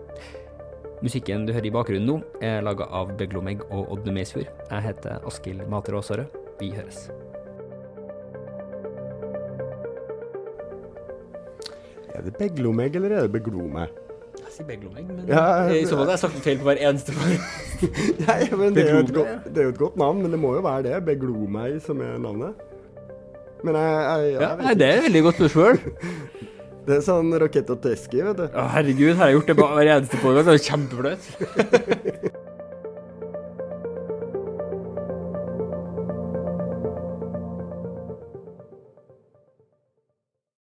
Musikken 1.01 1.47
du 1.47 1.55
hører 1.55 1.71
i 1.71 1.73
bakgrunnen 1.73 2.05
nå, 2.05 2.19
er 2.45 2.61
laga 2.61 2.85
av 2.93 3.15
Beglomegg 3.17 3.65
og 3.71 3.89
Odne 3.97 4.13
Meisfjord. 4.13 4.51
Jeg 4.69 4.85
heter 4.91 5.25
Askild 5.25 5.65
Mater 5.73 5.97
Aasarød. 5.97 6.37
Vi 6.61 6.69
høres. 6.77 7.07
Er 12.13 12.21
det 12.21 12.37
Beglomegg 12.37 13.01
eller 13.01 13.17
er 13.17 13.25
det 13.25 13.33
Beglome? 13.39 13.89
Si 14.53 14.65
Beglomegg, 14.67 15.07
men 15.09 15.29
ja, 15.29 15.45
i 15.73 15.83
så 15.87 15.97
fall 15.97 16.07
har 16.07 16.15
jeg 16.15 16.23
sagt 16.23 16.45
feil 16.45 16.59
på 16.61 16.67
hver 16.69 16.81
eneste 16.89 17.13
form. 17.17 17.47
Nei, 18.23 18.37
men 18.51 18.77
det 18.77 18.85
er, 18.85 19.01
godt, 19.09 19.49
det 19.49 19.57
er, 19.57 19.67
jo 19.67 19.73
et 19.73 19.81
godt 19.81 19.97
navn, 19.99 20.21
men 20.23 20.35
det 20.35 20.39
må 20.39 20.53
jo 20.57 20.63
være 20.65 20.85
det. 20.87 21.01
Beglomeg 21.07 21.79
som 21.83 22.01
er 22.05 22.19
navnet. 22.21 22.61
Men 23.63 23.79
jeg, 23.79 23.91
jeg, 23.95 24.31
jeg 24.33 24.41
ja, 24.43 24.51
nei, 24.59 24.73
Det 24.75 24.87
er 24.87 24.97
et 24.99 25.05
veldig 25.07 25.23
godt 25.27 25.41
spørsmål. 25.41 25.81
det 26.87 26.97
er 26.97 27.03
sånn 27.05 27.35
rakett 27.43 27.73
og 27.73 27.83
Teski, 27.83 28.23
vet 28.27 28.39
du. 28.41 28.45
Å, 28.49 28.67
herregud, 28.75 29.15
har 29.19 29.31
jeg 29.31 29.39
gjort 29.39 29.51
det 29.51 29.57
på 29.59 29.69
hver 29.77 29.91
eneste 29.97 30.21
på? 30.23 30.33
Det 30.35 30.45
er 30.53 30.63
kjempeflaut. 30.69 32.31